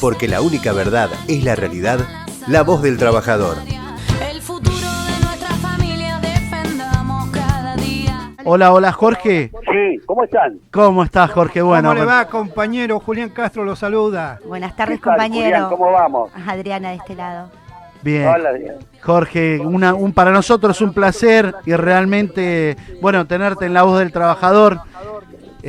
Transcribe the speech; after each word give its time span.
Porque 0.00 0.28
la 0.28 0.40
única 0.40 0.72
verdad 0.72 1.10
es 1.26 1.42
la 1.44 1.56
realidad, 1.56 1.98
la 2.46 2.62
voz 2.62 2.82
del 2.82 2.98
trabajador. 2.98 3.56
El 4.30 4.40
futuro 4.40 4.76
de 4.76 5.24
nuestra 5.26 5.48
familia 5.56 6.18
defendamos 6.20 7.30
cada 7.30 7.74
día. 7.76 8.30
Hola, 8.44 8.72
hola 8.72 8.92
Jorge. 8.92 9.50
Sí, 9.72 10.00
¿cómo 10.06 10.24
están? 10.24 10.58
¿Cómo 10.70 11.02
estás 11.02 11.30
Jorge? 11.32 11.62
Bueno, 11.62 11.88
¿Cómo 11.90 12.00
le 12.00 12.06
va, 12.06 12.26
compañero? 12.26 13.00
Julián 13.00 13.30
Castro 13.30 13.64
lo 13.64 13.74
saluda. 13.74 14.38
Buenas 14.46 14.76
tardes, 14.76 14.98
¿Qué 14.98 15.04
tal, 15.04 15.12
compañero. 15.14 15.44
Julián? 15.46 15.68
¿Cómo 15.70 15.92
vamos? 15.92 16.30
Adriana 16.46 16.90
de 16.90 16.96
este 16.96 17.14
lado. 17.16 17.50
bien. 18.02 18.28
Hola, 18.28 18.50
Adrián. 18.50 18.76
Jorge, 19.02 19.58
una, 19.58 19.94
un, 19.94 20.12
para 20.12 20.30
nosotros 20.30 20.80
un 20.80 20.92
placer 20.92 21.54
y 21.66 21.72
realmente, 21.74 22.76
bueno, 23.00 23.26
tenerte 23.26 23.66
en 23.66 23.74
la 23.74 23.82
voz 23.82 23.98
del 23.98 24.12
trabajador. 24.12 24.80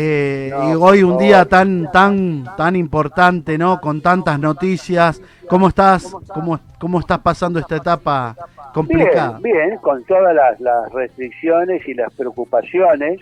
Eh, 0.02 0.50
No, 0.50 0.70
y 0.70 0.76
hoy 0.76 1.04
un 1.04 1.18
día 1.18 1.44
tan 1.44 1.92
tan 1.92 2.46
tan 2.56 2.78
importante, 2.78 3.58
¿no? 3.58 3.82
Con 3.82 4.00
tantas 4.02 4.40
noticias. 4.40 5.22
¿Cómo 5.50 5.68
estás? 5.68 6.16
¿Cómo, 6.34 6.58
cómo 6.80 7.02
estás 7.02 7.20
pasando 7.20 7.60
esta 7.60 7.76
etapa 7.76 8.34
complicada? 8.74 9.40
Bien, 9.40 9.68
bien, 9.68 9.78
con 9.80 10.02
todas 10.06 10.34
las, 10.34 10.58
las 10.62 10.90
restricciones 10.94 11.86
y 11.86 11.96
las 11.96 12.14
preocupaciones, 12.14 13.20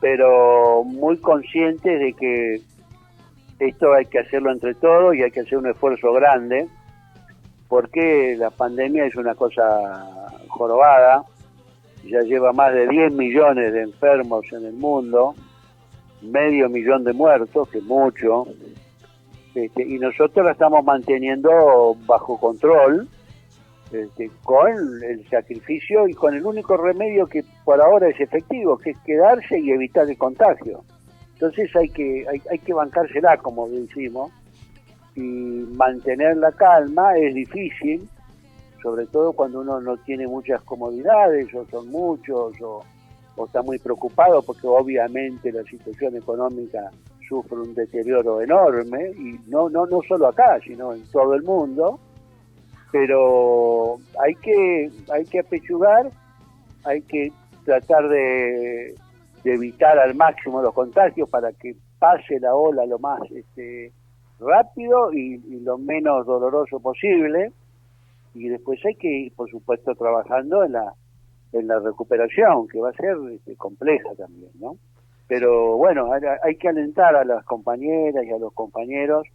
pero 0.00 0.82
muy 0.82 1.18
conscientes 1.18 2.00
de 2.00 2.12
que 2.14 2.60
esto 3.60 3.92
hay 3.92 4.06
que 4.06 4.18
hacerlo 4.18 4.50
entre 4.50 4.74
todos 4.74 5.14
y 5.14 5.22
hay 5.22 5.30
que 5.30 5.40
hacer 5.40 5.58
un 5.58 5.68
esfuerzo 5.68 6.12
grande, 6.14 6.66
porque 7.68 8.34
la 8.36 8.50
pandemia 8.50 9.04
es 9.04 9.14
una 9.14 9.36
cosa 9.36 9.62
jorobada, 10.48 11.22
ya 12.04 12.22
lleva 12.22 12.52
más 12.52 12.74
de 12.74 12.88
10 12.88 13.12
millones 13.12 13.72
de 13.72 13.82
enfermos 13.82 14.44
en 14.50 14.66
el 14.66 14.72
mundo, 14.72 15.36
medio 16.22 16.68
millón 16.68 17.04
de 17.04 17.12
muertos, 17.12 17.68
que 17.68 17.80
mucho, 17.80 18.46
este, 19.54 19.82
y 19.86 19.98
nosotros 19.98 20.44
la 20.46 20.52
estamos 20.52 20.84
manteniendo 20.84 21.96
bajo 22.06 22.38
control, 22.38 23.08
este, 23.92 24.30
con 24.42 24.70
el 25.04 25.28
sacrificio 25.28 26.08
y 26.08 26.14
con 26.14 26.34
el 26.34 26.46
único 26.46 26.76
remedio 26.78 27.26
que 27.26 27.44
por 27.64 27.80
ahora 27.80 28.08
es 28.08 28.18
efectivo, 28.18 28.78
que 28.78 28.90
es 28.90 28.98
quedarse 29.04 29.58
y 29.58 29.70
evitar 29.70 30.08
el 30.08 30.16
contagio. 30.16 30.82
Entonces 31.34 31.74
hay 31.76 31.88
que, 31.90 32.24
hay, 32.30 32.40
hay 32.50 32.58
que 32.58 32.72
bancársela, 32.72 33.36
como 33.36 33.68
decimos, 33.68 34.32
y 35.14 35.20
mantener 35.20 36.38
la 36.38 36.52
calma 36.52 37.18
es 37.18 37.34
difícil, 37.34 38.08
sobre 38.82 39.06
todo 39.06 39.32
cuando 39.32 39.60
uno 39.60 39.80
no 39.80 39.96
tiene 39.98 40.26
muchas 40.26 40.62
comodidades, 40.62 41.54
o 41.54 41.66
son 41.66 41.88
muchos, 41.88 42.54
o, 42.62 42.82
o 43.36 43.46
está 43.46 43.62
muy 43.62 43.78
preocupado, 43.78 44.42
porque 44.42 44.66
obviamente 44.66 45.52
la 45.52 45.62
situación 45.64 46.16
económica 46.16 46.90
sufre 47.28 47.58
un 47.58 47.74
deterioro 47.74 48.40
enorme, 48.40 49.10
y 49.10 49.38
no, 49.48 49.68
no, 49.70 49.86
no 49.86 50.00
solo 50.06 50.28
acá, 50.28 50.58
sino 50.64 50.92
en 50.94 51.02
todo 51.10 51.34
el 51.34 51.42
mundo. 51.42 51.98
Pero 52.90 53.96
hay 54.22 54.34
que 54.34 54.90
hay 55.10 55.24
que 55.24 55.40
apechugar, 55.40 56.10
hay 56.84 57.00
que 57.02 57.32
tratar 57.64 58.06
de, 58.08 58.94
evitar 59.44 59.98
al 59.98 60.14
máximo 60.14 60.60
los 60.60 60.74
contagios 60.74 61.28
para 61.28 61.52
que 61.52 61.74
pase 61.98 62.38
la 62.38 62.54
ola 62.54 62.84
lo 62.86 62.98
más 62.98 63.20
este, 63.30 63.92
rápido 64.38 65.12
y, 65.12 65.40
y 65.48 65.60
lo 65.60 65.78
menos 65.78 66.26
doloroso 66.26 66.80
posible. 66.80 67.50
Y 68.34 68.48
después 68.48 68.78
hay 68.84 68.94
que 68.96 69.08
ir 69.08 69.34
por 69.34 69.50
supuesto 69.50 69.94
trabajando 69.94 70.62
en 70.64 70.72
la 70.72 70.92
en 71.52 71.66
la 71.68 71.78
recuperación 71.78 72.68
que 72.68 72.80
va 72.80 72.90
a 72.90 72.94
ser 72.94 73.16
este, 73.32 73.56
compleja 73.56 74.14
también 74.16 74.50
no 74.60 74.76
pero 75.28 75.76
bueno 75.76 76.10
hay, 76.42 76.56
que 76.56 76.68
alentar 76.68 77.16
a 77.16 77.24
las 77.24 77.44
compañeras 77.44 78.24
y 78.24 78.30
a 78.30 78.38
los 78.38 78.52
compañeros 78.52 79.26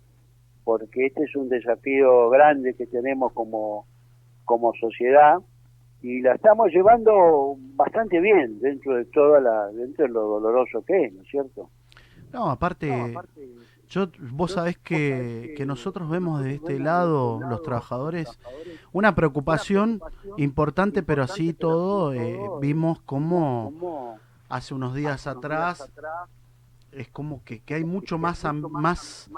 porque 0.64 1.06
este 1.06 1.24
es 1.24 1.36
un 1.36 1.48
desafío 1.48 2.30
grande 2.30 2.74
que 2.74 2.88
tenemos 2.88 3.32
como, 3.34 3.86
como 4.44 4.74
sociedad 4.74 5.38
y 6.02 6.22
la 6.22 6.36
estamos 6.36 6.72
llevando 6.72 7.56
bastante 7.76 8.20
bien 8.20 8.60
dentro 8.60 8.96
de 8.96 9.06
toda 9.06 9.40
la 9.40 9.68
dentro 9.68 10.06
de 10.06 10.12
lo 10.12 10.22
doloroso 10.22 10.84
que 10.86 11.06
es, 11.06 11.14
¿no 11.14 11.22
es 11.22 11.30
cierto? 11.30 11.70
No, 12.34 12.50
aparte, 12.50 12.92
yo, 13.90 14.10
vos 14.32 14.54
sabés 14.54 14.78
que, 14.78 15.54
que 15.56 15.66
nosotros 15.66 16.10
vemos 16.10 16.44
de 16.44 16.56
este 16.56 16.80
lado, 16.80 17.40
los 17.50 17.62
trabajadores, 17.64 18.28
una 18.92 19.16
preocupación 19.16 20.02
importante, 20.38 21.04
pero 21.04 21.24
así 21.24 21.54
todo, 21.54 22.14
eh, 22.14 22.40
vimos 22.62 23.00
como 23.02 24.20
hace 24.50 24.74
unos 24.74 24.94
días 24.96 25.28
atrás 25.28 25.90
es 26.92 27.08
como 27.10 27.44
que, 27.44 27.60
que 27.60 27.76
hay 27.76 27.84
mucho 27.84 28.18
más, 28.18 28.44
más, 28.54 29.30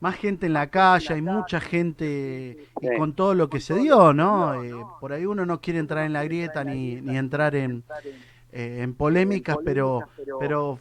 más 0.00 0.16
gente 0.16 0.46
en 0.46 0.52
la 0.52 0.68
calle, 0.68 1.14
hay 1.14 1.22
mucha 1.22 1.60
gente 1.60 2.68
y 2.80 2.96
con 2.96 3.14
todo 3.14 3.34
lo 3.34 3.48
que 3.48 3.60
se 3.60 3.74
dio, 3.74 4.12
¿no? 4.12 4.62
Eh, 4.62 4.74
por 5.00 5.12
ahí 5.12 5.26
uno 5.26 5.46
no 5.46 5.60
quiere 5.60 5.78
entrar 5.78 6.04
en 6.04 6.12
la 6.12 6.24
grieta 6.24 6.64
ni, 6.64 7.00
ni 7.00 7.16
entrar 7.16 7.54
en, 7.54 7.84
eh, 8.52 8.80
en 8.82 8.94
polémicas, 8.94 9.58
pero, 9.64 10.00
pero 10.40 10.78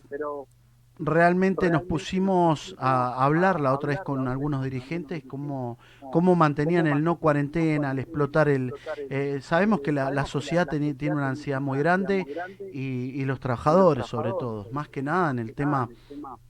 realmente 0.99 1.69
nos 1.69 1.83
pusimos 1.83 2.75
a 2.79 3.23
hablar 3.23 3.59
la 3.61 3.73
otra 3.73 3.89
vez 3.89 3.99
con 4.01 4.27
algunos 4.27 4.63
dirigentes 4.63 5.23
cómo, 5.27 5.77
cómo 6.11 6.35
mantenían 6.35 6.87
el 6.87 7.03
no 7.03 7.17
cuarentena, 7.17 7.91
al 7.91 7.99
explotar 7.99 8.49
el... 8.49 8.73
eh, 9.09 9.39
sabemos 9.41 9.81
que 9.81 9.91
la, 9.91 10.09
la 10.11 10.25
sociedad 10.25 10.67
teni- 10.67 10.97
tiene 10.97 11.15
una 11.15 11.29
ansiedad 11.29 11.61
muy 11.61 11.79
grande 11.79 12.25
y, 12.73 13.11
y 13.21 13.25
los 13.25 13.39
trabajadores 13.39 14.05
sobre 14.07 14.31
todo, 14.39 14.67
más 14.71 14.89
que 14.89 15.01
nada 15.03 15.31
en 15.31 15.39
el 15.39 15.53
tema 15.53 15.87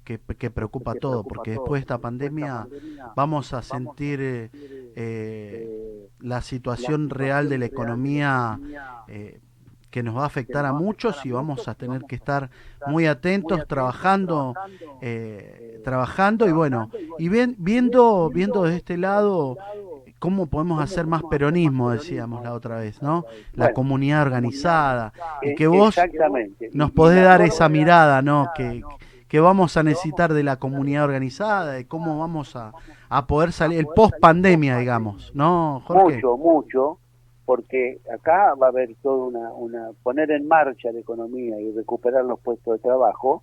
que, 0.03 0.19
que 0.37 0.49
preocupa 0.49 0.95
todo, 0.95 1.23
porque 1.23 1.51
después 1.51 1.79
de 1.79 1.81
esta 1.81 1.97
pandemia 1.97 2.67
vamos 3.15 3.53
a 3.53 3.61
sentir 3.61 4.19
eh, 4.21 4.49
eh, 4.95 6.09
la 6.19 6.41
situación 6.41 7.09
real 7.09 7.49
de 7.49 7.57
la 7.57 7.65
economía 7.65 8.59
eh, 9.07 9.39
que 9.89 10.03
nos 10.03 10.15
va 10.17 10.23
a 10.23 10.27
afectar 10.27 10.65
a 10.65 10.73
muchos 10.73 11.25
y 11.25 11.31
vamos 11.31 11.67
a 11.67 11.73
tener 11.73 12.03
que 12.03 12.15
estar 12.15 12.49
muy 12.87 13.05
atentos, 13.07 13.65
trabajando, 13.67 14.53
eh, 15.01 15.81
trabajando 15.83 16.47
y 16.47 16.51
bueno, 16.51 16.89
y 17.17 17.29
ven- 17.29 17.55
viendo, 17.57 18.29
viendo 18.29 18.63
desde 18.63 18.77
este 18.77 18.97
lado 18.97 19.57
cómo 20.19 20.47
podemos 20.47 20.81
hacer 20.81 21.05
más 21.05 21.21
peronismo, 21.29 21.91
decíamos 21.91 22.43
la 22.43 22.53
otra 22.53 22.77
vez, 22.79 23.01
¿no? 23.01 23.25
La 23.53 23.67
comunidad 23.73 24.23
organizada 24.23 25.13
y 25.41 25.49
Eh, 25.49 25.55
que 25.55 25.67
vos 25.67 25.95
nos 26.73 26.91
podés 26.91 27.23
dar 27.23 27.41
esa 27.41 27.69
mirada, 27.69 28.21
¿no? 28.21 28.49
Que, 28.55 28.81
que 29.27 29.39
vamos 29.39 29.75
a 29.77 29.83
necesitar 29.83 30.33
de 30.33 30.43
la 30.43 30.55
comunidad 30.55 31.03
organizada, 31.03 31.73
de 31.73 31.85
cómo 31.85 32.17
vamos 32.19 32.55
a, 32.55 32.71
a 33.09 33.27
poder 33.27 33.51
salir, 33.51 33.79
el 33.79 33.87
post 33.87 34.15
pandemia, 34.19 34.77
digamos, 34.77 35.31
¿no, 35.35 35.81
Jorge? 35.85 36.15
Mucho, 36.15 36.37
mucho, 36.37 36.99
porque 37.47 38.01
acá 38.13 38.55
va 38.55 38.65
a 38.65 38.69
haber 38.71 38.93
toda 39.01 39.25
una, 39.25 39.53
una 39.53 39.91
poner 40.03 40.29
en 40.31 40.49
marcha 40.49 40.91
la 40.91 40.99
economía 40.99 41.57
y 41.61 41.71
recuperar 41.71 42.25
los 42.25 42.41
puestos 42.41 42.73
de 42.73 42.79
trabajo, 42.79 43.41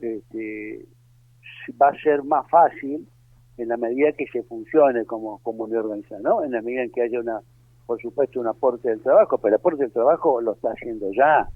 este, 0.00 0.84
va 1.80 1.90
a 1.90 2.02
ser 2.02 2.24
más 2.24 2.50
fácil 2.50 3.06
en 3.56 3.68
la 3.68 3.76
medida 3.76 4.10
que 4.18 4.26
se 4.32 4.42
funcione 4.42 5.04
como 5.04 5.38
comunidad 5.44 5.84
organizada, 5.84 6.20
¿no? 6.20 6.42
En 6.42 6.50
la 6.50 6.60
medida 6.60 6.82
en 6.82 6.90
que 6.90 7.02
haya 7.02 7.20
una, 7.20 7.40
por 7.86 8.02
supuesto, 8.02 8.40
un 8.40 8.48
aporte 8.48 8.88
del 8.88 9.00
trabajo, 9.00 9.38
pero 9.38 9.54
el 9.54 9.60
aporte 9.60 9.84
del 9.84 9.92
trabajo 9.92 10.40
lo 10.40 10.54
está 10.54 10.72
haciendo 10.72 11.12
ya, 11.12 11.48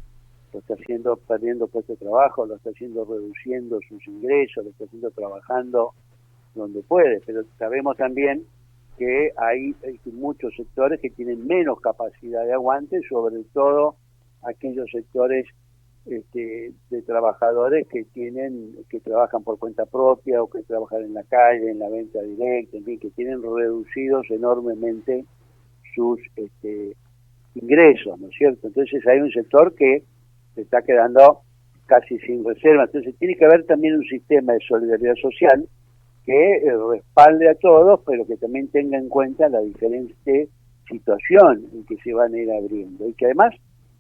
lo 0.53 0.61
está 0.61 0.75
haciendo 0.75 1.17
perdiendo 1.17 1.67
puestos 1.67 1.99
de 1.99 2.05
trabajo, 2.07 2.47
lo 2.47 2.55
está 2.55 2.71
haciendo 2.71 3.05
reduciendo 3.05 3.81
sus 3.89 4.07
ingresos, 4.07 4.63
lo 4.63 4.71
está 4.71 4.85
haciendo 4.85 5.11
trabajando 5.11 5.93
donde 6.55 6.85
puede, 6.85 7.21
pero 7.27 7.43
sabemos 7.59 7.97
también 7.97 8.47
que 8.97 9.33
hay, 9.37 9.75
muchos 10.13 10.55
sectores 10.57 11.01
que 11.01 11.11
tienen 11.11 11.47
menos 11.47 11.81
capacidad 11.81 12.45
de 12.45 12.53
aguante, 12.53 13.01
sobre 13.09 13.43
todo 13.53 13.97
aquellos 14.43 14.91
sectores 14.91 15.47
este, 16.07 16.73
de 16.91 17.03
trabajadores 17.03 17.87
que 17.89 18.05
tienen 18.05 18.75
que 18.91 19.01
trabajan 19.01 19.43
por 19.43 19.59
cuenta 19.59 19.87
propia 19.87 20.43
o 20.43 20.51
que 20.51 20.63
trabajan 20.63 21.03
en 21.03 21.15
la 21.15 21.23
calle, 21.25 21.71
en 21.71 21.79
la 21.79 21.89
venta 21.89 22.21
directa, 22.23 22.77
en 22.77 22.85
fin, 22.85 22.99
que 22.99 23.11
tienen 23.11 23.43
reducidos 23.43 24.31
enormemente 24.31 25.25
sus 25.95 26.21
este, 26.37 26.95
ingresos, 27.55 28.19
¿no 28.19 28.29
es 28.29 28.35
cierto? 28.37 28.67
Entonces 28.67 29.07
hay 29.07 29.21
un 29.21 29.31
sector 29.31 29.75
que 29.75 30.03
se 30.55 30.61
está 30.61 30.83
quedando 30.83 31.41
casi 31.87 32.19
sin 32.21 32.45
reserva. 32.45 32.85
Entonces 32.85 33.15
tiene 33.19 33.37
que 33.37 33.45
haber 33.45 33.65
también 33.65 33.97
un 33.97 34.05
sistema 34.05 34.53
de 34.53 34.61
solidaridad 34.67 35.15
social 35.17 35.67
que 36.25 36.57
eh, 36.57 36.73
respalde 36.91 37.51
a 37.51 37.55
todos, 37.55 38.01
pero 38.07 38.27
que 38.27 38.37
también 38.37 38.69
tenga 38.69 38.99
en 38.99 39.09
cuenta 39.09 39.49
la 39.49 39.61
diferente 39.61 40.49
situación 40.89 41.67
en 41.73 41.85
que 41.85 41.97
se 41.99 42.13
van 42.13 42.35
a 42.35 42.39
ir 42.39 42.51
abriendo 42.51 43.09
y 43.09 43.15
que 43.15 43.27
además 43.27 43.55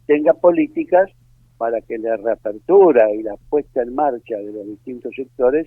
tenga 0.06 0.32
políticas 0.34 1.10
para 1.56 1.80
que 1.80 1.98
la 1.98 2.16
reapertura 2.16 3.12
y 3.12 3.22
la 3.22 3.36
puesta 3.48 3.82
en 3.82 3.94
marcha 3.94 4.36
de 4.36 4.52
los 4.52 4.66
distintos 4.66 5.14
sectores 5.14 5.66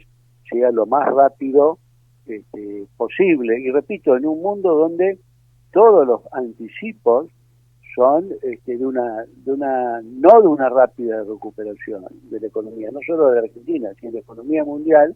sea 0.50 0.71
lo 0.71 0.86
más 0.86 1.07
rápido 1.07 1.80
este, 2.25 2.86
posible. 2.98 3.60
Y 3.60 3.71
repito, 3.71 4.15
en 4.18 4.25
un 4.25 4.42
mundo 4.42 4.75
donde 4.75 5.19
todos 5.71 6.06
los 6.06 6.21
anticipos 6.33 7.27
son 7.95 8.30
este, 8.44 8.77
de 8.77 8.86
una 8.86 9.25
de 9.44 9.51
una 9.51 10.01
no 10.03 10.42
de 10.42 10.48
una 10.48 10.69
rápida 10.69 11.24
recuperación 11.24 12.06
de 12.30 12.39
la 12.39 12.48
economía, 12.48 12.89
no 12.92 13.00
solo 13.06 13.31
de 13.31 13.39
Argentina, 13.39 13.89
sino 14.00 14.12
de 14.12 14.18
la 14.18 14.21
economía 14.21 14.63
mundial, 14.63 15.15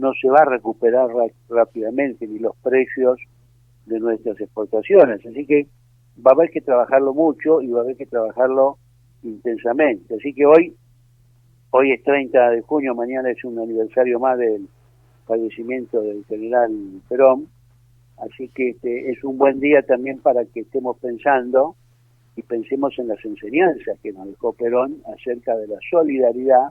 no 0.00 0.12
se 0.20 0.28
va 0.28 0.40
a 0.40 0.44
recuperar 0.46 1.08
ra- 1.08 1.32
rápidamente 1.48 2.26
ni 2.26 2.38
los 2.38 2.56
precios 2.56 3.18
de 3.86 4.00
nuestras 4.00 4.40
exportaciones. 4.40 5.24
Así 5.24 5.46
que 5.46 5.66
va 6.24 6.32
a 6.32 6.34
haber 6.34 6.50
que 6.50 6.60
trabajarlo 6.60 7.14
mucho 7.14 7.60
y 7.62 7.68
va 7.68 7.80
a 7.80 7.82
haber 7.84 7.96
que 7.96 8.06
trabajarlo 8.06 8.78
intensamente. 9.22 10.14
Así 10.14 10.32
que 10.34 10.46
hoy, 10.46 10.74
hoy 11.70 11.92
es 11.92 12.02
30 12.02 12.50
de 12.50 12.62
junio, 12.62 12.94
mañana 12.94 13.30
es 13.30 13.44
un 13.44 13.58
aniversario 13.58 14.18
más 14.18 14.38
del 14.38 14.68
fallecimiento 15.26 16.00
del 16.00 16.24
general 16.24 16.72
Perón, 17.08 17.46
así 18.18 18.48
que 18.48 18.70
este, 18.70 19.10
es 19.10 19.22
un 19.22 19.38
buen 19.38 19.60
día 19.60 19.82
también 19.82 20.18
para 20.18 20.44
que 20.44 20.60
estemos 20.60 20.98
pensando 20.98 21.76
y 22.36 22.42
pensemos 22.42 22.98
en 22.98 23.08
las 23.08 23.24
enseñanzas 23.24 23.98
que 24.02 24.12
nos 24.12 24.26
dejó 24.28 24.52
Perón 24.54 24.96
acerca 25.14 25.56
de 25.56 25.68
la 25.68 25.76
solidaridad, 25.90 26.68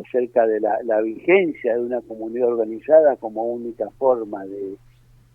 acerca 0.00 0.46
de 0.46 0.60
la, 0.60 0.78
la 0.84 1.00
vigencia 1.00 1.74
de 1.74 1.80
una 1.80 2.00
comunidad 2.02 2.48
organizada 2.48 3.16
como 3.16 3.44
única 3.44 3.88
forma 3.98 4.44
de, 4.44 4.76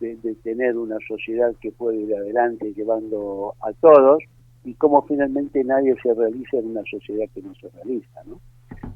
de, 0.01 0.35
tener 0.43 0.77
una 0.77 0.97
sociedad 1.07 1.53
que 1.61 1.71
puede 1.71 1.97
ir 1.97 2.15
adelante 2.15 2.73
llevando 2.73 3.53
a 3.61 3.71
todos 3.73 4.23
y 4.63 4.73
cómo 4.73 5.03
finalmente 5.03 5.63
nadie 5.63 5.95
se 6.01 6.13
realiza 6.13 6.57
en 6.57 6.71
una 6.71 6.83
sociedad 6.89 7.25
que 7.33 7.41
no 7.41 7.53
se 7.55 7.69
realiza, 7.69 8.21
¿no? 8.25 8.39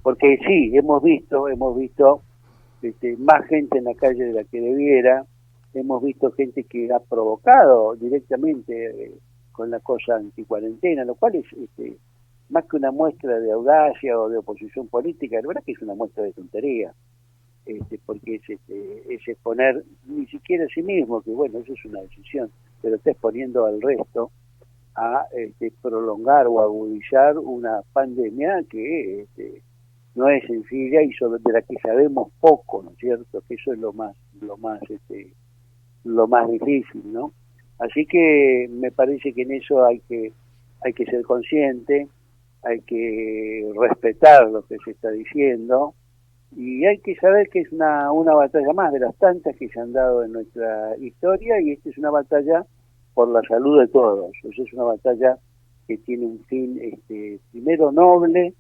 Porque 0.02 0.38
sí, 0.46 0.72
hemos 0.76 1.02
visto, 1.02 1.48
hemos 1.48 1.78
visto 1.78 2.22
este, 2.82 3.18
más 3.18 3.46
gente 3.48 3.78
en 3.78 3.86
la 3.86 3.96
calle 3.96 4.26
de 4.26 4.34
la 4.34 4.44
que 4.44 4.62
debiera, 4.62 5.26
hemos 5.74 6.04
visto 6.04 6.32
gente 6.32 6.64
que 6.64 6.92
ha 6.92 7.00
provocado 7.00 7.96
directamente 7.96 9.06
eh, 9.06 9.12
con 9.52 9.72
la 9.72 9.80
cosa 9.80 10.16
anticuarentena, 10.16 11.04
lo 11.06 11.16
cual 11.16 11.36
es 11.36 11.46
este, 11.54 11.98
más 12.50 12.66
que 12.66 12.78
una 12.78 12.92
muestra 12.92 13.40
de 13.40 13.52
audacia 13.52 14.20
o 14.20 14.30
de 14.30 14.38
oposición 14.38 14.88
política, 14.88 15.42
la 15.42 15.48
verdad 15.48 15.64
que 15.64 15.74
es 15.74 15.82
una 15.82 15.96
muestra 15.96 16.24
de 16.24 16.34
tontería, 16.34 16.94
este, 17.66 18.00
porque 18.06 18.36
es, 18.36 18.50
este, 18.50 19.14
es 19.14 19.28
exponer 19.28 19.84
ni 20.06 20.28
siquiera 20.28 20.66
a 20.66 20.68
sí 20.68 20.84
mismo, 20.84 21.22
que 21.22 21.32
bueno, 21.32 21.60
eso 21.60 21.74
es 21.74 21.86
una 21.86 22.02
decisión, 22.02 22.52
pero 22.82 22.96
está 22.96 23.12
exponiendo 23.12 23.66
al 23.66 23.82
resto 23.82 24.32
a 24.96 25.26
este, 25.36 25.74
prolongar 25.82 26.48
o 26.48 26.62
agudizar 26.62 27.38
una 27.38 27.82
pandemia 27.94 28.64
que 28.70 29.22
este, 29.22 29.62
no 30.16 30.30
es 30.30 30.46
sencilla 30.46 31.02
y 31.02 31.12
sobre 31.14 31.42
de 31.44 31.54
la 31.54 31.62
que 31.62 31.76
sabemos 31.82 32.32
poco, 32.40 32.84
¿no 32.84 32.92
es 32.92 32.98
cierto? 32.98 33.44
Que 33.48 33.56
eso 33.56 33.74
es 33.74 33.80
lo 33.80 33.92
más, 33.92 34.16
lo 34.42 34.58
más, 34.58 34.80
este, 34.90 35.34
lo 36.04 36.28
más 36.28 36.50
difícil, 36.50 37.02
¿no? 37.12 37.34
Así 37.80 38.06
que 38.06 38.70
me 38.70 38.92
parece 38.92 39.34
que 39.34 39.42
en 39.42 39.52
eso 39.52 39.84
hay 39.86 40.00
que, 40.08 40.32
hay 40.82 40.94
que 40.94 41.06
ser 41.06 41.24
consciente, 41.24 42.08
hay 42.66 42.82
que 42.82 43.72
respetar 43.80 44.50
lo 44.50 44.64
que 44.64 44.78
se 44.84 44.92
está 44.92 45.12
diciendo 45.12 45.94
y 46.56 46.86
hay 46.86 47.00
que 47.00 47.16
saber 47.16 47.50
que 47.50 47.60
es 47.60 47.72
una, 47.72 48.12
una 48.12 48.34
batalla 48.34 48.74
más 48.74 48.94
de 48.94 49.00
las 49.00 49.16
tantas 49.18 49.56
que 49.56 49.68
se 49.68 49.80
han 49.80 49.94
dado 49.94 50.24
en 50.24 50.32
nuestra 50.32 50.98
historia 50.98 51.60
y 51.62 51.72
esta 51.72 51.90
es 51.90 51.98
una 51.98 52.12
batalla 52.12 52.66
por 53.14 53.30
la 53.30 53.42
salud 53.48 53.80
de 53.80 53.88
todos. 53.88 54.32
O 54.44 54.52
sea, 54.54 54.64
es 54.64 54.74
una 54.74 54.84
batalla 54.84 55.38
que 55.88 55.98
tiene 55.98 56.26
un 56.26 56.44
fin 56.46 56.80
este, 56.82 57.40
primero 57.52 57.92
noble 57.92 58.54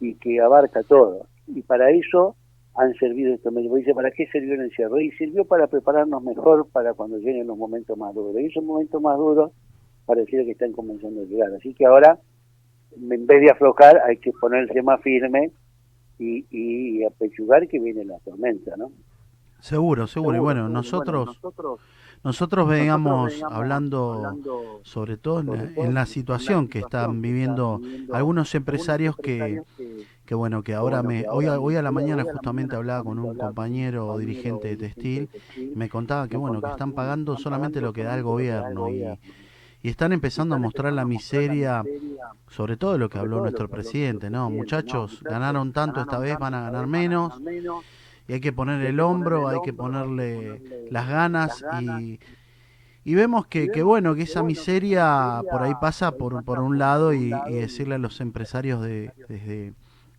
y 0.00 0.14
que 0.14 0.40
abarca 0.40 0.82
todo. 0.82 1.26
Y 1.46 1.62
para 1.62 1.90
eso 1.90 2.36
han 2.74 2.94
servido 2.94 3.34
estos 3.34 3.52
medios. 3.52 3.74
Dice, 3.74 3.94
¿para 3.94 4.10
qué 4.10 4.26
sirvió 4.26 4.54
el 4.54 4.62
encierro? 4.62 5.00
Y 5.00 5.10
sirvió 5.12 5.44
para 5.44 5.66
prepararnos 5.66 6.22
mejor 6.22 6.68
para 6.70 6.94
cuando 6.94 7.18
lleguen 7.18 7.46
los 7.46 7.58
momentos 7.58 7.96
más 7.96 8.14
duros. 8.14 8.40
Y 8.40 8.46
esos 8.46 8.62
momentos 8.62 9.00
más 9.02 9.16
duros 9.16 9.52
pareciera 10.06 10.44
que 10.44 10.52
están 10.52 10.72
comenzando 10.72 11.22
a 11.22 11.24
llegar. 11.24 11.52
Así 11.54 11.74
que 11.74 11.86
ahora, 11.86 12.18
en 12.92 13.26
vez 13.26 13.40
de 13.40 13.50
aflojar, 13.50 14.00
hay 14.06 14.18
que 14.18 14.32
ponerse 14.32 14.82
más 14.82 15.00
firme 15.02 15.52
y, 16.18 16.46
y 16.50 17.04
apechugar 17.04 17.68
que 17.68 17.80
viene 17.80 18.04
la 18.04 18.18
tormenta, 18.20 18.76
¿no? 18.76 18.92
Seguro, 19.60 20.06
seguro. 20.06 20.36
Y 20.36 20.40
bueno, 20.40 20.68
nosotros, 20.68 21.40
nosotros 22.24 22.68
veníamos 22.68 23.44
hablando 23.48 24.38
sobre 24.82 25.18
todo 25.18 25.40
en 25.40 25.52
la, 25.52 25.72
en 25.76 25.94
la 25.94 26.06
situación 26.06 26.68
que 26.68 26.80
están 26.80 27.22
viviendo 27.22 27.82
algunos 28.10 28.54
empresarios 28.54 29.18
que, 29.18 29.62
que 30.26 30.34
bueno, 30.34 30.62
que 30.64 30.74
ahora 30.74 31.02
me, 31.02 31.26
hoy, 31.30 31.48
a- 31.48 31.60
hoy 31.60 31.76
a 31.76 31.82
la 31.82 31.92
mañana 31.92 32.24
justamente 32.24 32.76
hablaba 32.76 33.04
con 33.04 33.18
un 33.20 33.34
compañero 33.34 34.18
dirigente 34.18 34.68
de 34.68 34.76
textil 34.78 35.30
y 35.74 35.78
me 35.78 35.88
contaba 35.90 36.28
que 36.28 36.36
bueno, 36.38 36.62
que 36.62 36.70
están 36.70 36.94
pagando 36.94 37.36
solamente 37.36 37.80
lo 37.82 37.92
que 37.92 38.04
da 38.04 38.14
el 38.16 38.22
gobierno 38.24 38.88
y, 38.90 39.20
y 39.82 39.90
están 39.90 40.12
empezando 40.12 40.54
a 40.54 40.58
mostrar 40.58 40.92
la 40.92 41.04
miseria, 41.04 41.84
sobre 42.48 42.76
todo 42.76 42.92
de 42.92 42.98
lo 42.98 43.08
que 43.08 43.18
habló 43.18 43.40
nuestro 43.40 43.68
presidente, 43.68 44.28
¿no? 44.28 44.50
Muchachos, 44.50 45.22
ganaron 45.22 45.72
tanto 45.72 46.00
esta 46.00 46.18
vez, 46.18 46.38
van 46.38 46.54
a 46.54 46.62
ganar 46.62 46.86
menos 46.86 47.40
y 48.26 48.32
hay 48.32 48.40
que 48.40 48.52
poner 48.52 48.84
el 48.84 49.00
hombro, 49.00 49.48
hay 49.48 49.58
que 49.64 49.72
ponerle 49.72 50.88
las 50.90 51.08
ganas 51.08 51.64
y, 51.80 52.18
y 53.04 53.14
vemos 53.14 53.46
que, 53.46 53.68
que 53.68 53.82
bueno, 53.82 54.14
que 54.14 54.22
esa 54.22 54.42
miseria 54.42 55.42
por 55.50 55.62
ahí 55.62 55.72
pasa 55.80 56.12
por, 56.12 56.44
por 56.44 56.58
un 56.58 56.78
lado 56.78 57.14
y, 57.14 57.32
y 57.48 57.54
decirle 57.54 57.94
a 57.94 57.98
los 57.98 58.20
empresarios 58.20 58.82
de, 58.82 59.12
desde 59.28 59.74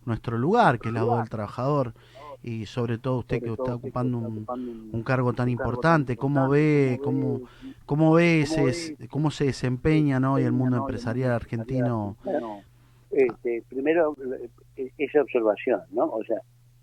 nuestro 0.06 0.38
lugar, 0.38 0.78
que 0.78 0.88
es 0.88 0.90
el 0.90 0.94
lado 0.94 1.18
del 1.18 1.28
trabajador, 1.28 1.94
y 2.42 2.66
sobre 2.66 2.98
todo 2.98 3.18
usted 3.18 3.42
que 3.42 3.50
está 3.50 3.74
ocupando 3.74 4.18
un, 4.18 4.46
un 4.92 5.02
cargo 5.02 5.32
tan 5.32 5.48
importante, 5.48 6.16
cómo 6.16 6.48
ve, 6.48 6.98
cómo, 7.02 7.42
cómo 7.84 8.12
ve 8.14 8.42
ese, 8.42 8.96
cómo 9.08 9.30
se 9.30 9.46
desempeña 9.46 10.18
¿no? 10.20 10.34
hoy 10.34 10.44
el 10.44 10.52
mundo 10.52 10.78
empresarial 10.78 11.32
argentino. 11.32 12.16
Bueno, 12.24 12.62
este, 13.10 13.62
primero, 13.68 14.16
eh, 14.76 14.90
esa 14.96 15.22
observación, 15.22 15.82
¿no? 15.90 16.04
O 16.06 16.24
sea, 16.24 16.40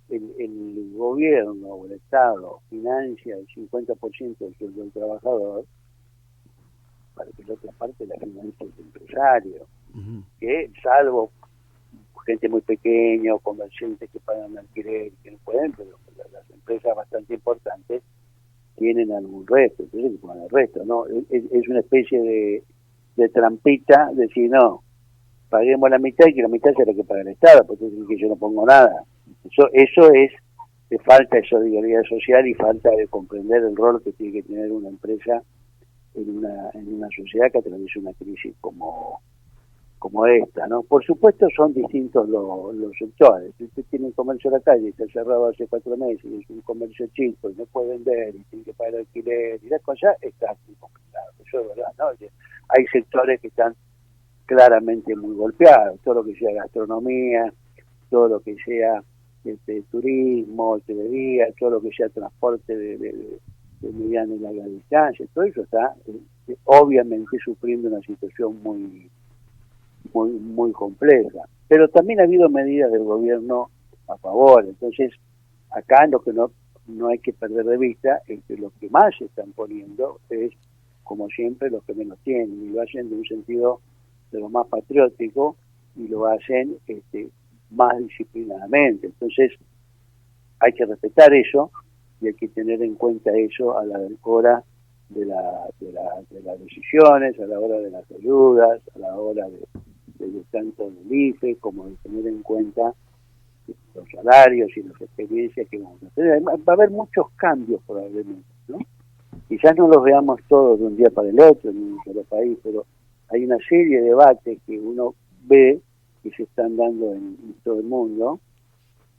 el, 0.10 0.32
el 0.38 0.94
gobierno 0.94 1.68
o 1.68 1.86
el 1.86 1.94
Estado 1.94 2.62
financia 2.70 3.36
el 3.36 3.48
50% 3.48 4.38
del 4.38 4.56
sueldo 4.58 4.82
del 4.82 4.92
trabajador 4.92 5.66
para 7.18 7.32
que 7.32 7.44
la 7.44 7.54
otra 7.56 7.72
parte 7.74 8.06
la 8.06 8.16
financie 8.16 8.54
el 8.60 8.74
empresario, 8.78 9.68
que 10.40 10.72
salvo 10.84 11.32
gente 12.28 12.48
muy 12.50 12.62
pequeña 12.62 13.34
o 13.34 13.40
comerciantes 13.40 14.10
que 14.12 14.20
pagan 14.20 14.56
alquiler 14.58 15.12
que 15.24 15.32
no 15.32 15.38
pueden, 15.44 15.72
pero 15.72 15.92
las- 16.32 16.50
empresas 16.52 16.96
bastante 16.96 17.34
importantes 17.34 18.04
tienen 18.76 19.12
algún 19.14 19.48
resto, 19.48 19.84
entonces 19.84 20.20
pongan 20.20 20.44
el 20.44 20.50
resto, 20.50 20.84
¿no? 20.86 21.06
Es, 21.08 21.44
es 21.52 21.68
una 21.70 21.80
especie 21.80 22.22
de, 22.22 22.64
de 23.16 23.30
trampita, 23.30 24.12
decir, 24.14 24.50
no, 24.50 24.84
paguemos 25.50 25.90
la 25.90 25.98
mitad 25.98 26.28
y 26.28 26.34
que 26.34 26.42
la 26.42 26.50
mitad 26.50 26.74
sea 26.74 26.86
la 26.86 26.94
que 26.94 27.04
paga 27.06 27.22
el 27.22 27.30
Estado, 27.30 27.66
porque 27.66 27.86
entonces 27.86 28.08
que 28.10 28.22
yo 28.22 28.28
no 28.28 28.36
pongo 28.36 28.66
nada. 28.66 29.04
Eso, 29.50 29.70
eso 29.72 30.12
es 30.14 30.32
de 30.90 31.00
falta 31.00 31.38
de 31.38 31.48
solidaridad 31.48 32.04
social 32.04 32.46
y 32.48 32.54
falta 32.54 32.92
de 32.92 33.08
comprender 33.08 33.64
el 33.64 33.76
rol 33.76 34.02
que 34.04 34.12
tiene 34.12 34.34
que 34.34 34.44
tener 34.44 34.72
una 34.72 34.90
empresa 34.90 35.42
en 36.16 36.38
una, 36.38 36.70
en 36.74 36.94
una 36.94 37.08
sociedad 37.16 37.52
que 37.52 37.60
atraviesa 37.60 38.00
una 38.00 38.14
crisis 38.14 38.54
como, 38.62 39.22
como 40.00 40.26
esta, 40.28 40.68
¿no? 40.68 40.84
Por 40.84 41.04
supuesto 41.04 41.48
son 41.56 41.74
distintos 41.74 42.30
los, 42.30 42.76
los 42.76 42.92
sectores. 42.98 43.54
Si 43.58 43.64
usted 43.66 43.84
tiene 43.90 44.06
un 44.06 44.12
comercio 44.12 44.50
a 44.50 44.54
la 44.54 44.60
calle, 44.60 44.90
está 44.90 45.06
cerrado 45.08 45.48
hace 45.48 45.68
cuatro 45.68 45.98
meses, 45.98 46.24
y 46.26 46.40
es 46.42 46.50
un 46.50 46.62
comercio 46.62 47.08
chico 47.14 47.50
y 47.50 47.56
no 47.56 47.66
puede 47.66 47.90
vender 47.90 48.36
y 48.36 48.40
tiene 48.50 48.66
que 48.66 48.74
pagar 48.74 48.96
alquiler 48.96 49.60
y 49.64 49.70
las 49.70 49.82
cosas, 49.82 50.16
está 50.22 50.56
muy 50.68 50.76
complicado. 50.76 51.32
Eso 51.46 51.62
es 51.62 51.68
verdad, 51.70 51.92
¿no? 51.98 52.06
Hay 52.70 52.86
sectores 52.92 53.42
que 53.42 53.48
están 53.48 53.74
claramente 54.46 55.16
muy 55.16 55.36
golpeados, 55.36 56.00
todo 56.04 56.16
lo 56.16 56.24
que 56.24 56.36
sea 56.36 56.54
gastronomía, 56.54 57.52
todo 58.10 58.28
lo 58.30 58.40
que 58.40 58.56
sea 58.64 59.04
este, 59.44 59.82
turismo, 59.92 60.72
hotelería, 60.72 61.48
todo 61.60 61.72
lo 61.72 61.82
que 61.82 61.92
sea 61.92 62.10
transporte 62.10 62.76
de, 62.76 62.98
de, 62.98 63.12
de- 63.14 63.40
de 63.80 63.92
mediana 63.94 64.34
y 64.34 64.40
larga 64.40 64.66
distancia, 64.66 65.24
todo 65.36 65.44
eso 65.46 65.62
está 65.62 65.94
eh, 66.08 66.56
obviamente 66.64 67.38
sufriendo 67.46 67.90
una 67.90 68.02
situación 68.02 68.60
muy 68.64 69.08
muy 70.18 70.32
muy 70.32 70.72
compleja. 70.72 71.42
Pero 71.68 71.88
también 71.90 72.20
ha 72.20 72.24
habido 72.24 72.50
medidas 72.50 72.92
del 72.92 73.04
gobierno 73.04 73.70
a 74.08 74.18
favor, 74.18 74.66
entonces 74.66 75.12
acá 75.72 76.08
lo 76.08 76.20
que 76.22 76.34
no 76.34 76.52
no 76.88 77.10
hay 77.10 77.20
que 77.20 77.34
perder 77.34 77.66
de 77.66 77.78
vista 77.78 78.22
es 78.28 78.40
que 78.48 78.56
los 78.58 78.72
que 78.80 78.90
más 78.90 79.14
se 79.18 79.26
están 79.26 79.52
poniendo 79.52 80.20
es 80.30 80.52
como 81.04 81.28
siempre 81.30 81.70
los 81.70 81.84
que 81.84 81.94
menos 81.94 82.18
tienen 82.24 82.64
y 82.64 82.70
lo 82.70 82.82
hacen 82.82 83.10
de 83.10 83.16
un 83.16 83.26
sentido 83.26 83.82
de 84.32 84.40
lo 84.40 84.50
más 84.50 84.68
patriótico 84.68 85.58
y 85.98 86.08
lo 86.08 86.26
hacen 86.28 86.78
este, 86.88 87.30
más 87.72 87.98
disciplinadamente. 87.98 89.08
Entonces, 89.08 89.52
hay 90.60 90.72
que 90.74 90.86
respetar 90.86 91.34
eso 91.34 91.72
y 92.22 92.28
hay 92.28 92.34
que 92.34 92.48
tener 92.48 92.82
en 92.82 92.96
cuenta 92.96 93.32
eso 93.38 93.78
a 93.78 93.86
la 93.86 94.00
hora 94.24 94.64
de, 95.10 95.26
la, 95.26 95.42
de, 95.80 95.92
la- 95.92 96.24
de 96.30 96.42
las 96.42 96.60
decisiones, 96.60 97.40
a 97.40 97.46
la 97.48 97.60
hora 97.60 97.80
de 97.80 97.90
las 97.92 98.10
ayudas, 98.12 98.82
a 98.96 99.00
la 99.00 99.16
hora 99.16 99.46
de, 99.50 99.60
de 100.26 100.44
tanto 100.52 100.90
del 100.90 101.14
IFE 101.14 101.56
como 101.58 101.88
de 101.88 101.96
tener 102.04 102.28
en 102.28 102.42
cuenta 102.42 102.94
los 103.96 104.10
salarios 104.12 104.70
y 104.76 104.84
las 104.84 105.02
experiencias 105.02 105.68
que 105.70 105.78
vamos 105.78 106.02
a 106.04 106.10
tener. 106.10 106.42
Va 106.44 106.54
a 106.54 106.72
haber 106.74 106.90
muchos 106.90 107.30
cambios 107.36 107.82
probablemente, 107.86 108.48
¿no? 108.68 108.80
Quizás 109.48 109.76
no 109.78 109.88
los 109.88 110.04
veamos 110.04 110.40
todos 110.48 110.80
de 110.80 110.86
un 110.86 110.98
día 110.98 111.10
para 111.10 111.30
el 111.30 111.40
otro 111.40 111.70
en 111.70 111.78
un 111.78 112.00
solo 112.04 112.24
país, 112.24 112.58
pero 112.64 112.86
hay 113.30 113.46
una 113.46 113.58
serie 113.68 114.02
de 114.02 114.10
debates 114.10 114.60
que 114.66 114.80
uno 114.80 115.16
ve 115.44 115.82
que 116.24 116.32
se 116.32 116.44
están 116.44 116.76
dando 116.76 117.14
en, 117.14 117.38
en 117.44 117.56
todo 117.64 117.80
el 117.80 117.86
mundo, 117.86 118.40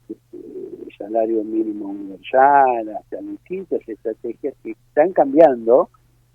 este, 0.09 0.39
salario 0.99 1.45
mínimo 1.45 1.87
universal, 1.87 2.89
hasta 2.97 3.19
distintas 3.19 3.81
estrategias 3.89 4.55
que 4.63 4.73
están 4.73 5.13
cambiando 5.13 5.91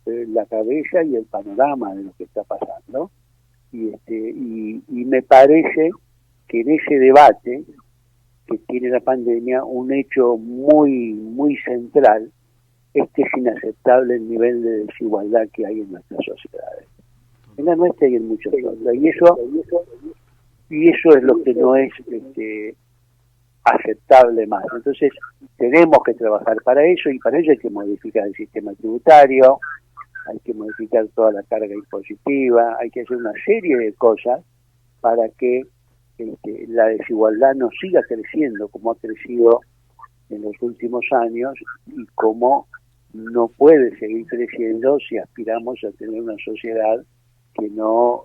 eh, 0.05 0.25
la 0.29 0.45
cabeza 0.45 1.03
y 1.03 1.15
el 1.15 1.25
panorama 1.25 1.93
de 1.95 2.03
lo 2.03 2.11
que 2.17 2.23
está 2.23 2.43
pasando. 2.43 3.11
Y, 3.73 3.89
este, 3.89 4.15
y, 4.15 4.83
me 5.05 5.23
parece 5.23 5.89
que 6.47 6.61
en 6.61 6.69
ese 6.69 6.99
debate 6.99 7.63
que 8.47 8.57
tiene 8.67 8.89
la 8.89 8.99
pandemia, 8.99 9.63
un 9.63 9.91
hecho 9.91 10.37
muy, 10.37 11.13
muy 11.13 11.57
central 11.57 12.31
es 12.93 13.09
que 13.15 13.23
es 13.23 13.29
inaceptable 13.35 14.15
el 14.15 14.29
nivel 14.29 14.61
de 14.61 14.85
desigualdad 14.85 15.47
que 15.53 15.65
hay 15.65 15.81
en 15.81 15.91
nuestras 15.91 16.19
sociedades. 16.23 16.87
En 17.57 17.65
la 17.65 17.75
nuestra 17.75 18.07
y 18.07 18.15
en 18.15 18.27
muchas 18.27 18.53
otras. 18.53 18.95
Y 18.95 19.09
eso, 19.09 19.39
y 20.69 20.89
eso 20.89 21.17
es 21.17 21.23
lo 21.23 21.43
que 21.43 21.53
no 21.55 21.75
es 21.75 21.91
este, 22.11 22.75
aceptable 23.63 24.45
más. 24.45 24.63
Entonces, 24.75 25.11
tenemos 25.57 25.97
que 26.05 26.13
trabajar 26.13 26.57
para 26.63 26.85
eso 26.85 27.09
y 27.09 27.17
para 27.19 27.39
ello 27.39 27.51
hay 27.51 27.57
que 27.57 27.69
modificar 27.69 28.27
el 28.27 28.35
sistema 28.35 28.73
tributario, 28.75 29.59
hay 30.27 30.39
que 30.39 30.53
modificar 30.53 31.07
toda 31.15 31.31
la 31.31 31.43
carga 31.43 31.73
impositiva, 31.73 32.77
hay 32.79 32.89
que 32.89 33.01
hacer 33.01 33.17
una 33.17 33.33
serie 33.45 33.77
de 33.77 33.93
cosas 33.93 34.41
para 35.01 35.27
que 35.29 35.63
este, 36.17 36.67
la 36.67 36.85
desigualdad 36.85 37.55
no 37.55 37.69
siga 37.81 38.01
creciendo 38.03 38.67
como 38.69 38.91
ha 38.91 38.95
crecido 38.95 39.61
en 40.29 40.43
los 40.43 40.53
últimos 40.61 41.05
años 41.11 41.53
y 41.87 42.05
como 42.15 42.67
no 43.13 43.47
puede 43.47 43.97
seguir 43.99 44.25
creciendo 44.27 44.97
si 45.07 45.17
aspiramos 45.17 45.79
a 45.83 45.91
tener 45.97 46.21
una 46.21 46.35
sociedad 46.43 47.03
que 47.53 47.69
no, 47.69 48.23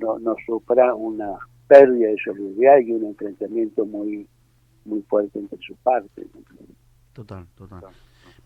no, 0.00 0.18
no 0.18 0.34
sufra 0.44 0.94
una 0.94 1.36
pérdida 1.68 2.08
de 2.08 2.16
solidaridad 2.24 2.78
y 2.78 2.92
un 2.92 3.04
enfrentamiento 3.06 3.84
muy 3.84 4.26
muy 4.86 5.02
fuerte 5.02 5.38
entre 5.38 5.58
sus 5.58 5.76
partes. 5.78 6.26
Total, 7.12 7.46
total. 7.56 7.82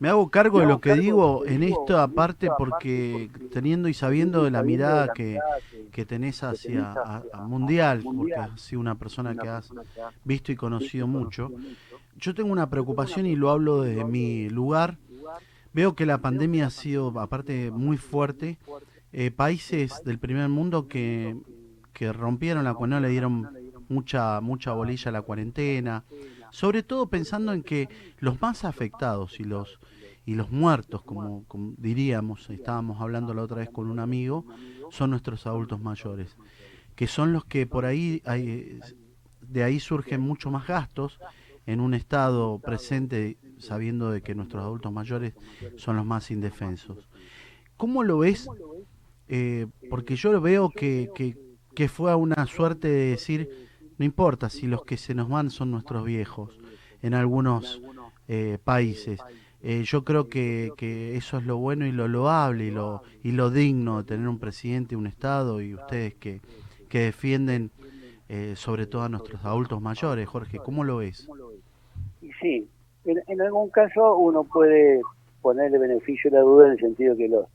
Me 0.00 0.09
hago 0.09 0.30
cargo 0.30 0.61
de 0.61 0.66
lo 0.66 0.80
que 0.80 0.95
digo 0.95 1.45
en 1.47 1.62
esta 1.62 2.09
parte 2.09 2.49
porque 2.57 3.30
teniendo 3.52 3.87
y 3.88 3.95
sabiendo 3.95 4.45
de 4.45 4.50
la 4.50 4.62
mirada 4.62 5.12
que, 5.12 5.38
que 5.92 6.07
tenés 6.07 6.42
hacia 6.42 6.92
a- 6.92 7.23
a 7.35 7.47
mundial, 7.47 8.02
porque 8.16 8.35
has 8.35 8.61
sido 8.62 8.80
una 8.80 8.95
persona 8.95 9.35
que 9.37 9.49
has 9.49 9.71
visto 10.25 10.52
y 10.52 10.57
conocido 10.57 11.07
mucho, 11.07 11.50
yo 12.16 12.35
tengo 12.35 12.50
una 12.50 12.71
preocupación 12.71 13.26
y 13.26 13.37
lo 13.37 13.50
hablo 13.50 13.83
desde 13.83 14.04
mi 14.04 14.49
lugar. 14.49 14.97
Veo 15.75 15.95
que 15.95 16.07
la 16.07 16.19
pandemia 16.19 16.66
ha 16.66 16.71
sido, 16.71 17.12
aparte, 17.21 17.71
muy 17.71 17.97
fuerte. 17.99 18.59
Eh, 19.12 19.30
países 19.30 20.02
del 20.04 20.19
primer 20.19 20.49
mundo 20.49 20.88
que, 20.88 21.37
que 21.92 22.11
rompieron 22.12 22.64
la 22.64 22.73
cuarentena, 22.75 23.00
le 23.00 23.09
dieron 23.11 23.49
mucha, 23.88 24.40
mucha 24.40 24.73
bolilla 24.73 25.11
a 25.11 25.12
la 25.12 25.23
cuarentena. 25.23 26.04
Sobre 26.52 26.83
todo 26.83 27.07
pensando 27.09 27.52
en 27.52 27.62
que 27.62 27.88
los 28.19 28.40
más 28.42 28.64
afectados 28.64 29.38
y 29.38 29.45
los 29.45 29.78
y 30.30 30.34
los 30.34 30.52
muertos, 30.52 31.02
como, 31.02 31.44
como 31.49 31.75
diríamos, 31.76 32.49
estábamos 32.50 33.00
hablando 33.00 33.34
la 33.34 33.42
otra 33.42 33.56
vez 33.56 33.68
con 33.68 33.90
un 33.90 33.99
amigo, 33.99 34.46
son 34.88 35.10
nuestros 35.10 35.44
adultos 35.44 35.80
mayores, 35.80 36.37
que 36.94 37.08
son 37.08 37.32
los 37.32 37.44
que 37.44 37.66
por 37.66 37.84
ahí 37.84 38.22
hay, 38.25 38.78
de 39.40 39.64
ahí 39.64 39.80
surgen 39.80 40.20
mucho 40.20 40.52
más 40.52 40.68
gastos 40.68 41.18
en 41.66 41.80
un 41.80 41.94
estado 41.94 42.60
presente, 42.60 43.38
sabiendo 43.58 44.12
de 44.12 44.22
que 44.22 44.37
nuestros 44.37 44.62
adultos 44.62 44.92
mayores 44.92 45.34
son 45.75 45.96
los 45.96 46.06
más 46.06 46.30
indefensos. 46.30 47.08
¿Cómo 47.76 48.04
lo 48.04 48.18
ves? 48.18 48.49
Eh, 49.26 49.66
porque 49.88 50.14
yo 50.14 50.40
veo 50.40 50.70
que, 50.70 51.10
que, 51.12 51.37
que 51.75 51.88
fue 51.88 52.14
una 52.14 52.46
suerte 52.46 52.87
de 52.87 53.10
decir, 53.10 53.68
no 53.99 54.04
importa 54.04 54.49
si 54.49 54.68
los 54.68 54.84
que 54.84 54.96
se 54.96 55.12
nos 55.12 55.28
van 55.28 55.50
son 55.50 55.72
nuestros 55.72 56.04
viejos 56.04 56.56
en 57.02 57.14
algunos 57.14 57.82
eh, 58.28 58.58
países. 58.62 59.18
Eh, 59.62 59.83
yo 59.85 60.05
creo 60.05 60.29
que, 60.29 60.73
que 60.76 61.17
eso 61.17 61.37
es 61.38 61.45
lo 61.45 61.59
bueno 61.59 61.85
y 61.87 61.93
lo 61.93 62.09
loable 62.09 62.64
y 62.67 62.71
lo, 62.71 63.02
y 63.23 63.33
lo 63.33 63.50
digno 63.50 63.99
de 63.99 64.05
tener 64.05 64.26
un 64.29 64.38
presidente, 64.38 64.97
un 64.97 65.07
Estado 65.07 65.61
y 65.61 65.75
ustedes 65.75 66.14
que, 66.14 66.40
que 66.88 67.00
defienden 67.00 67.71
eh, 68.29 68.55
sobre 68.57 68.87
todo 68.87 69.02
a 69.02 69.09
nuestros 69.09 69.45
adultos 69.45 69.81
mayores. 69.83 70.26
Jorge, 70.29 70.59
¿cómo 70.59 70.85
lo 70.85 70.99
ves? 70.99 71.29
Y 72.23 72.31
sí, 72.40 72.69
en, 73.05 73.19
en 73.26 73.40
algún 73.43 73.69
caso 73.71 74.17
uno 74.17 74.45
puede 74.45 75.00
ponerle 75.43 75.79
beneficio 75.79 76.31
a 76.31 76.35
la 76.35 76.40
duda 76.40 76.67
en 76.67 76.73
el 76.73 76.79
sentido 76.79 77.17
que 77.17 77.29
los 77.29 77.47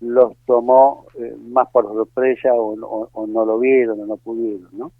los 0.00 0.32
tomó 0.46 1.06
eh, 1.16 1.32
más 1.48 1.68
por 1.70 1.84
sorpresa 1.86 2.52
o, 2.54 2.74
o- 2.74 3.08
o 3.12 3.26
no 3.28 3.44
lo 3.46 3.60
vieron 3.60 4.00
o 4.00 4.06
no 4.06 4.16
pudieron, 4.16 4.68
¿no? 4.72 4.90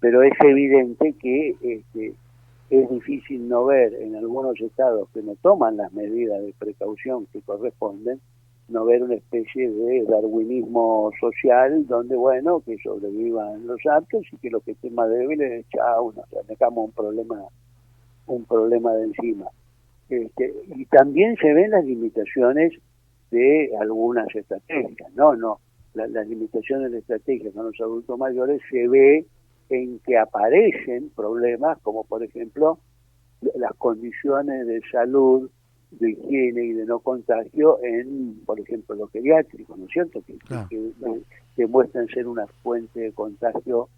Pero 0.00 0.24
es 0.24 0.32
evidente 0.40 1.14
que 1.20 1.54
este, 1.62 2.14
es 2.70 2.88
difícil 2.88 3.48
no 3.48 3.66
ver 3.66 3.94
en 3.94 4.14
algunos 4.16 4.60
estados 4.60 5.08
que 5.12 5.22
no 5.22 5.34
toman 5.42 5.76
las 5.76 5.92
medidas 5.92 6.40
de 6.42 6.54
precaución 6.58 7.26
que 7.32 7.40
corresponden, 7.42 8.20
no 8.68 8.84
ver 8.84 9.02
una 9.02 9.16
especie 9.16 9.68
de 9.70 10.04
darwinismo 10.04 11.10
social 11.20 11.86
donde, 11.86 12.14
bueno, 12.16 12.60
que 12.60 12.78
sobrevivan 12.78 13.66
los 13.66 13.80
aptos 13.90 14.22
y 14.32 14.36
que 14.38 14.50
los 14.50 14.62
que 14.62 14.72
estén 14.72 14.94
más 14.94 15.10
débiles, 15.10 15.66
chao, 15.70 16.12
nos 16.12 16.46
dejamos 16.46 16.86
un 16.86 16.92
problema, 16.92 17.42
un 18.26 18.44
problema 18.44 18.94
de 18.94 19.04
encima. 19.04 19.46
Este, 20.08 20.54
y 20.76 20.84
también 20.86 21.36
se 21.36 21.52
ven 21.52 21.72
las 21.72 21.84
limitaciones 21.84 22.72
de 23.32 23.70
algunas 23.80 24.26
estrategias, 24.34 25.12
no, 25.14 25.34
no, 25.34 25.58
la- 25.94 26.06
las 26.06 26.28
limitaciones 26.28 26.92
de 26.92 26.98
estrategias 26.98 27.52
con 27.54 27.66
los 27.66 27.80
adultos 27.80 28.16
mayores 28.18 28.60
se 28.70 28.86
ve 28.88 29.26
en 29.70 29.98
que 30.00 30.18
aparecen 30.18 31.10
problemas 31.10 31.78
como 31.82 32.04
por 32.04 32.22
ejemplo 32.22 32.78
las 33.56 33.72
condiciones 33.78 34.66
de 34.66 34.80
salud, 34.92 35.48
de 35.92 36.10
higiene 36.10 36.64
y 36.66 36.72
de 36.74 36.84
no 36.86 36.98
contagio 37.00 37.78
en, 37.82 38.40
por 38.44 38.60
ejemplo, 38.60 38.94
lo 38.94 39.06
pediátrico, 39.08 39.76
¿no 39.76 39.86
es 39.86 39.90
cierto? 39.92 40.20
Que, 40.22 40.34
Claro. 40.38 40.68
que, 40.68 40.90
que 41.56 41.66
muestran 41.66 42.06
ser 42.08 42.26
una 42.28 42.46
fuente 42.62 43.00
de 43.00 43.12
contagio 43.12 43.88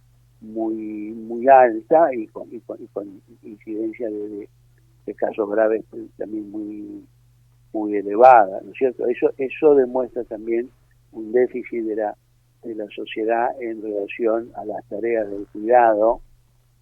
muy 0.40 1.12
muy 1.12 1.46
alta 1.48 2.12
y 2.14 2.26
con, 2.28 2.52
y 2.52 2.60
con, 2.60 2.82
y 2.82 2.86
con 2.88 3.20
incidencia 3.42 4.08
de, 4.10 4.28
de- 4.28 4.48
de 5.06 5.14
casos 5.14 5.50
graves 5.50 5.84
también 6.16 6.50
muy 6.50 7.04
muy 7.72 7.96
elevada, 7.96 8.60
¿no 8.62 8.70
es 8.70 8.78
cierto? 8.78 9.06
Eso 9.06 9.32
eso 9.38 9.74
demuestra 9.74 10.22
también 10.24 10.68
un 11.12 11.32
déficit 11.32 11.84
de 11.84 11.96
la 11.96 12.16
de 12.62 12.74
la 12.74 12.86
sociedad 12.88 13.50
en 13.60 13.82
relación 13.82 14.50
a 14.54 14.64
las 14.64 14.84
tareas 14.88 15.28
del 15.30 15.46
cuidado 15.52 16.20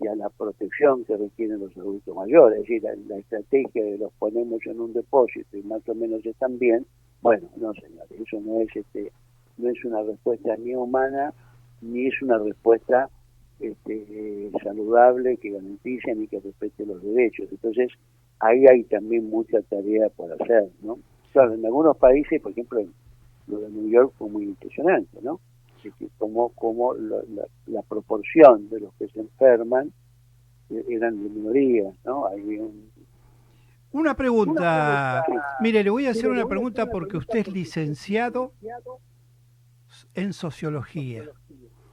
y 0.00 0.06
a 0.08 0.14
la 0.14 0.28
protección 0.30 1.04
que 1.04 1.16
requieren 1.16 1.60
los 1.60 1.76
adultos 1.76 2.14
mayores. 2.14 2.60
Es 2.60 2.68
decir, 2.68 2.82
la, 3.06 3.16
estrategia 3.16 3.84
de 3.84 3.98
los 3.98 4.12
ponemos 4.14 4.60
en 4.66 4.80
un 4.80 4.92
depósito 4.92 5.56
y 5.56 5.62
más 5.62 5.86
o 5.88 5.94
menos 5.94 6.24
están 6.24 6.58
bien, 6.58 6.86
bueno, 7.22 7.48
no 7.56 7.72
señores, 7.74 8.10
eso 8.10 8.40
no 8.40 8.60
es 8.60 8.74
este 8.74 9.12
no 9.58 9.68
es 9.68 9.84
una 9.84 10.02
respuesta 10.02 10.56
ni 10.56 10.74
humana 10.74 11.34
ni 11.82 12.06
es 12.06 12.22
una 12.22 12.38
respuesta 12.38 13.10
este, 13.58 14.50
saludable 14.62 15.36
que 15.36 15.50
garantice 15.50 16.14
ni 16.14 16.26
que 16.26 16.40
respete 16.40 16.86
los 16.86 17.02
derechos. 17.02 17.48
Entonces, 17.50 17.92
ahí 18.38 18.66
hay 18.66 18.84
también 18.84 19.28
mucha 19.28 19.60
tarea 19.62 20.08
por 20.10 20.32
hacer, 20.32 20.70
¿no? 20.82 20.98
Claro, 21.32 21.54
en 21.54 21.64
algunos 21.64 21.96
países, 21.96 22.40
por 22.40 22.52
ejemplo, 22.52 22.82
lo 23.46 23.60
de 23.60 23.70
New 23.70 23.90
York 23.90 24.12
fue 24.18 24.28
muy 24.28 24.44
impresionante, 24.44 25.20
¿no? 25.22 25.40
Es 25.82 25.92
decir, 25.92 26.10
como, 26.18 26.50
como 26.50 26.94
la, 26.94 27.16
la- 27.34 27.46
la 27.66 27.82
proporción 27.82 28.68
de 28.70 28.80
los 28.80 28.94
que 28.94 29.08
se 29.08 29.20
enferman 29.20 29.92
eh, 30.70 30.84
eran 30.88 31.22
de 31.22 31.28
minoría, 31.28 31.90
¿no? 32.04 32.26
Hay 32.26 32.40
un, 32.58 32.90
Una 33.92 34.14
pregunta. 34.14 35.24
Mire, 35.60 35.82
le 35.82 35.90
voy 35.90 36.06
a 36.06 36.10
hacer 36.10 36.28
una 36.30 36.46
pregunta 36.46 36.86
porque 36.86 37.16
usted 37.16 37.40
es 37.40 37.48
licenciado 37.48 38.52
en 40.14 40.32
sociología. 40.32 41.24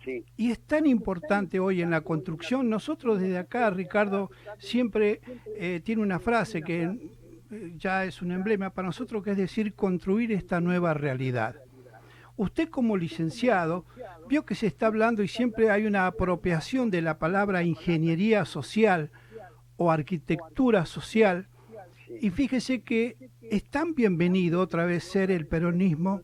sí, 0.04 0.24
Y 0.38 0.52
es 0.52 0.60
tan 0.60 0.86
importante 0.86 1.60
hoy 1.60 1.82
en 1.82 1.90
la 1.92 2.02
construcción. 2.02 2.70
Nosotros 2.70 3.20
desde 3.20 3.38
acá, 3.40 3.70
Ricardo, 3.72 4.30
siempre 4.60 5.22
eh, 5.56 5.82
tiene 5.84 6.02
una 6.02 6.20
frase 6.20 6.62
que 6.62 6.84
eh, 7.50 7.74
ya 7.78 8.06
es 8.06 8.22
un 8.22 8.32
emblema 8.32 8.70
para 8.70 8.88
nosotros, 8.88 9.24
que 9.24 9.32
es 9.32 9.38
decir, 9.38 9.74
construir 9.74 10.32
esta 10.32 10.60
nueva 10.62 10.94
realidad. 10.94 11.56
Usted 12.38 12.70
como 12.70 12.96
licenciado 12.96 13.86
vio 14.30 14.46
que 14.46 14.56
se 14.56 14.68
está 14.68 14.88
hablando 14.88 15.24
y 15.24 15.28
siempre 15.28 15.72
hay 15.72 15.86
una 15.86 16.06
apropiación 16.06 16.92
de 16.92 17.02
la 17.02 17.18
palabra 17.18 17.64
ingeniería 17.64 18.46
social 18.46 19.12
o 19.76 19.92
arquitectura 19.92 20.86
social. 20.86 21.48
Y 22.22 22.30
fíjese 22.30 22.82
que 22.82 23.18
es 23.42 23.64
tan 23.70 23.96
bienvenido 23.96 24.62
otra 24.62 24.86
vez 24.86 25.04
ser 25.04 25.32
el 25.32 25.48
peronismo 25.48 26.22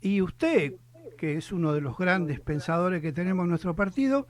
y 0.00 0.20
usted, 0.20 0.74
que 1.16 1.36
es 1.36 1.52
uno 1.52 1.72
de 1.72 1.80
los 1.80 1.96
grandes 1.96 2.40
pensadores 2.40 3.00
que 3.00 3.12
tenemos 3.12 3.44
en 3.44 3.50
nuestro 3.50 3.74
partido, 3.74 4.26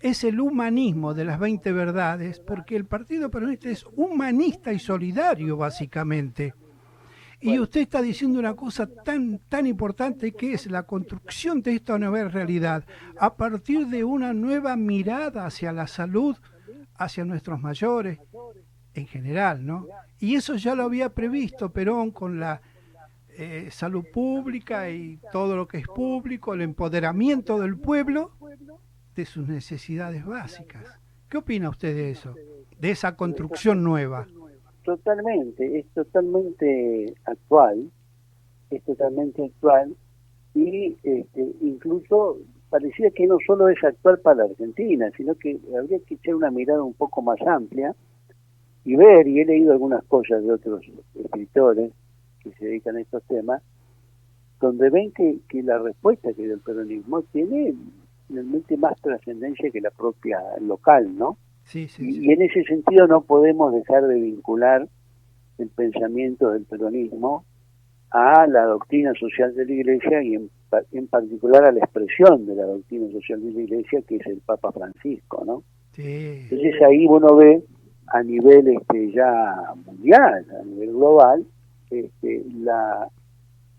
es 0.00 0.24
el 0.24 0.40
humanismo 0.40 1.14
de 1.14 1.24
las 1.24 1.38
20 1.38 1.72
verdades, 1.72 2.40
porque 2.40 2.76
el 2.76 2.86
Partido 2.86 3.30
Peronista 3.30 3.68
es 3.68 3.84
humanista 3.96 4.72
y 4.72 4.78
solidario, 4.78 5.56
básicamente. 5.56 6.54
Y 7.40 7.58
usted 7.58 7.80
está 7.80 8.02
diciendo 8.02 8.38
una 8.38 8.54
cosa 8.54 8.86
tan, 8.86 9.38
tan 9.48 9.66
importante 9.66 10.32
que 10.32 10.52
es 10.52 10.70
la 10.70 10.82
construcción 10.82 11.62
de 11.62 11.74
esta 11.74 11.98
nueva 11.98 12.28
realidad 12.28 12.84
a 13.18 13.34
partir 13.34 13.86
de 13.86 14.04
una 14.04 14.34
nueva 14.34 14.76
mirada 14.76 15.46
hacia 15.46 15.72
la 15.72 15.86
salud, 15.86 16.36
hacia 16.96 17.24
nuestros 17.24 17.60
mayores 17.60 18.18
en 18.92 19.06
general, 19.06 19.64
¿no? 19.64 19.86
Y 20.18 20.34
eso 20.34 20.56
ya 20.56 20.74
lo 20.74 20.82
había 20.82 21.14
previsto 21.14 21.72
Perón 21.72 22.10
con 22.10 22.38
la 22.38 22.60
eh, 23.30 23.68
salud 23.70 24.04
pública 24.12 24.90
y 24.90 25.18
todo 25.32 25.56
lo 25.56 25.66
que 25.66 25.78
es 25.78 25.86
público, 25.86 26.52
el 26.52 26.60
empoderamiento 26.60 27.58
del 27.58 27.78
pueblo 27.78 28.32
de 29.14 29.24
sus 29.24 29.48
necesidades 29.48 30.26
básicas. 30.26 30.98
¿Qué 31.28 31.38
opina 31.38 31.70
usted 31.70 31.94
de 31.94 32.10
eso? 32.10 32.34
De 32.78 32.90
esa 32.90 33.16
construcción 33.16 33.82
nueva. 33.82 34.26
Totalmente, 34.90 35.78
es 35.78 35.86
totalmente 35.94 37.14
actual, 37.24 37.92
es 38.70 38.82
totalmente 38.82 39.44
actual 39.44 39.94
y 40.52 40.96
este, 41.04 41.54
incluso 41.60 42.38
parecía 42.70 43.08
que 43.12 43.28
no 43.28 43.36
solo 43.46 43.68
es 43.68 43.78
actual 43.84 44.18
para 44.18 44.42
Argentina, 44.42 45.08
sino 45.16 45.36
que 45.36 45.60
habría 45.78 46.00
que 46.00 46.14
echar 46.14 46.34
una 46.34 46.50
mirada 46.50 46.82
un 46.82 46.94
poco 46.94 47.22
más 47.22 47.40
amplia 47.42 47.94
y 48.84 48.96
ver, 48.96 49.28
y 49.28 49.38
he 49.38 49.44
leído 49.44 49.70
algunas 49.70 50.02
cosas 50.06 50.42
de 50.42 50.50
otros 50.50 50.82
escritores 51.14 51.92
que 52.42 52.50
se 52.54 52.64
dedican 52.64 52.96
a 52.96 53.02
estos 53.02 53.22
temas, 53.28 53.62
donde 54.60 54.90
ven 54.90 55.12
que, 55.12 55.38
que 55.48 55.62
la 55.62 55.78
respuesta 55.78 56.32
que 56.32 56.42
dio 56.42 56.54
el 56.54 56.60
peronismo 56.62 57.22
tiene 57.30 57.76
realmente 58.28 58.76
más 58.76 59.00
trascendencia 59.00 59.70
que 59.70 59.80
la 59.80 59.92
propia 59.92 60.40
local, 60.60 61.16
¿no? 61.16 61.38
Sí, 61.70 61.86
sí, 61.88 62.08
Y, 62.08 62.12
sí. 62.12 62.20
y 62.26 62.32
en 62.32 62.42
ese 62.42 62.64
sentido 62.64 63.06
no 63.06 63.20
podemos 63.22 63.72
dejar 63.72 64.06
de 64.06 64.14
vincular 64.14 64.88
el 65.58 65.68
pensamiento 65.68 66.50
del 66.50 66.64
peronismo 66.64 67.44
a 68.10 68.46
la 68.48 68.64
doctrina 68.64 69.12
social 69.14 69.54
de 69.54 69.66
la 69.66 69.72
Iglesia 69.72 70.22
y 70.22 70.34
en, 70.34 70.50
en 70.92 71.06
particular 71.06 71.64
a 71.64 71.72
la 71.72 71.78
expresión 71.78 72.44
de 72.46 72.56
la 72.56 72.64
doctrina 72.64 73.10
social 73.12 73.40
de 73.42 73.52
la 73.52 73.60
Iglesia 73.60 74.02
que 74.06 74.16
es 74.16 74.26
el 74.26 74.40
Papa 74.40 74.72
Francisco, 74.72 75.44
¿no? 75.46 75.62
Sí, 75.92 76.40
Entonces 76.50 76.74
ahí 76.82 77.06
uno 77.06 77.36
ve 77.36 77.62
a 78.08 78.22
nivel 78.22 78.66
este, 78.68 79.12
ya 79.12 79.54
mundial, 79.86 80.44
a 80.60 80.64
nivel 80.64 80.90
global, 80.90 81.46
este, 81.90 82.42
la, 82.58 83.08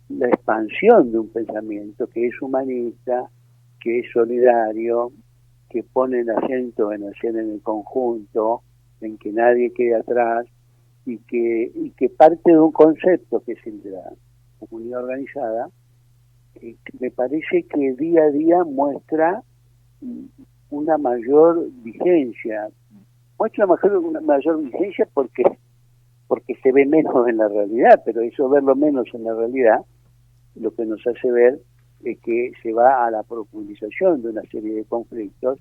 la 0.09 0.27
expansión 0.27 1.11
de 1.11 1.19
un 1.19 1.27
pensamiento 1.29 2.07
que 2.07 2.27
es 2.27 2.41
humanista, 2.41 3.29
que 3.81 3.99
es 3.99 4.05
solidario, 4.13 5.11
que 5.71 5.83
pone 5.83 6.19
el 6.19 6.29
acento 6.29 6.91
en 6.91 7.07
hacer 7.07 7.35
en 7.37 7.51
el 7.51 7.61
conjunto, 7.61 8.61
en 8.99 9.17
que 9.17 9.31
nadie 9.31 9.71
quede 9.73 9.95
atrás 9.95 10.45
y 11.05 11.17
que, 11.19 11.71
y 11.73 11.91
que 11.91 12.09
parte 12.09 12.51
de 12.51 12.59
un 12.59 12.71
concepto 12.71 13.41
que 13.43 13.53
es 13.53 13.65
el 13.65 13.81
de 13.81 13.91
la 13.91 14.13
comunidad 14.59 15.03
organizada, 15.03 15.69
que 16.53 16.75
me 16.99 17.09
parece 17.09 17.63
que 17.63 17.93
día 17.93 18.23
a 18.23 18.31
día 18.31 18.63
muestra 18.65 19.41
una 20.69 20.97
mayor 20.97 21.67
vigencia, 21.83 22.69
muestra 23.39 23.65
mayor, 23.65 23.97
una 23.97 24.21
mayor 24.21 24.61
vigencia 24.61 25.07
porque 25.13 25.43
porque 26.27 26.55
se 26.63 26.71
ve 26.71 26.85
menos 26.85 27.27
en 27.27 27.37
la 27.37 27.49
realidad, 27.49 28.01
pero 28.05 28.21
eso 28.21 28.47
verlo 28.47 28.73
menos 28.73 29.05
en 29.13 29.25
la 29.25 29.33
realidad 29.33 29.81
lo 30.55 30.73
que 30.73 30.85
nos 30.85 31.05
hace 31.05 31.29
ver 31.29 31.59
es 32.03 32.19
que 32.19 32.51
se 32.61 32.73
va 32.73 33.05
a 33.05 33.11
la 33.11 33.23
profundización 33.23 34.21
de 34.21 34.29
una 34.29 34.41
serie 34.43 34.73
de 34.73 34.83
conflictos 34.85 35.59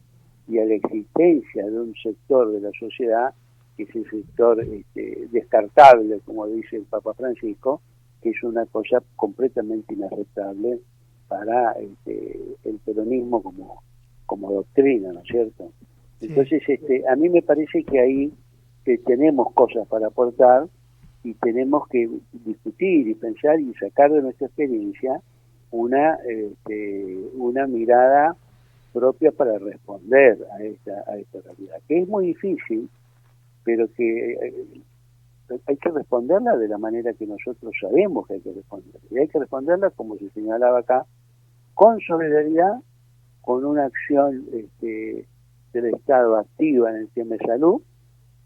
y 0.49 0.59
a 0.59 0.65
la 0.65 0.75
existencia 0.75 1.67
de 1.67 1.81
un 1.81 1.95
sector 2.03 2.53
de 2.53 2.61
la 2.61 2.71
sociedad 2.79 3.35
que 3.77 3.85
es 3.85 3.95
el 3.95 4.11
sector 4.11 4.61
este, 4.61 5.29
descartable, 5.31 6.21
como 6.25 6.47
dice 6.47 6.77
el 6.77 6.85
Papa 6.85 7.15
Francisco, 7.15 7.81
que 8.21 8.31
es 8.31 8.43
una 8.43 8.67
cosa 8.67 9.03
completamente 9.17 9.95
inaceptable 9.95 10.81
para 11.29 11.73
este, 11.73 12.39
el 12.65 12.79
peronismo 12.85 13.43
como, 13.43 13.83
como 14.27 14.53
doctrina, 14.53 15.13
¿no 15.13 15.21
es 15.21 15.29
cierto? 15.29 15.73
Sí. 16.19 16.27
Entonces, 16.27 16.63
este, 16.69 17.09
a 17.09 17.17
mí 17.17 17.29
me 17.29 17.43
parece 17.43 17.83
que 17.85 18.01
ahí 18.01 18.33
eh, 18.87 18.99
tenemos 19.07 19.53
cosas 19.55 19.87
para 19.89 20.09
aportar 20.09 20.67
y 21.23 21.35
tenemos 21.35 21.87
que 21.89 22.09
discutir 22.33 23.09
y 23.09 23.15
pensar 23.15 23.61
y 23.61 23.73
sacar 23.75 24.11
de 24.11 24.23
nuestra 24.23 24.47
experiencia 24.47 25.21
una 25.71 26.15
este, 26.27 27.17
una 27.35 27.67
mirada 27.67 28.37
propia 28.93 29.31
para 29.31 29.59
responder 29.59 30.39
a 30.53 30.63
esta 30.63 31.05
a 31.07 31.17
esta 31.17 31.41
realidad 31.43 31.77
que 31.87 32.01
es 32.01 32.09
muy 32.09 32.27
difícil 32.27 32.89
pero 33.65 33.87
que 33.95 34.33
eh, 34.33 34.67
hay 35.67 35.77
que 35.77 35.91
responderla 35.91 36.57
de 36.57 36.69
la 36.69 36.79
manera 36.79 37.13
que 37.13 37.27
nosotros 37.27 37.73
sabemos 37.81 38.27
que 38.27 38.35
hay 38.35 38.41
que 38.41 38.53
responderla 38.53 39.01
y 39.11 39.19
hay 39.19 39.29
que 39.29 39.39
responderla 39.39 39.91
como 39.91 40.17
se 40.17 40.31
señalaba 40.31 40.81
acá 40.81 41.07
con 41.75 42.01
solidaridad 42.01 42.75
con 43.43 43.65
una 43.65 43.87
acción 43.87 44.45
este, 44.53 45.27
del 45.73 45.95
Estado 45.95 46.37
activa 46.37 46.91
en 46.91 46.97
el 46.97 47.09
tema 47.09 47.37
de 47.37 47.47
salud 47.47 47.81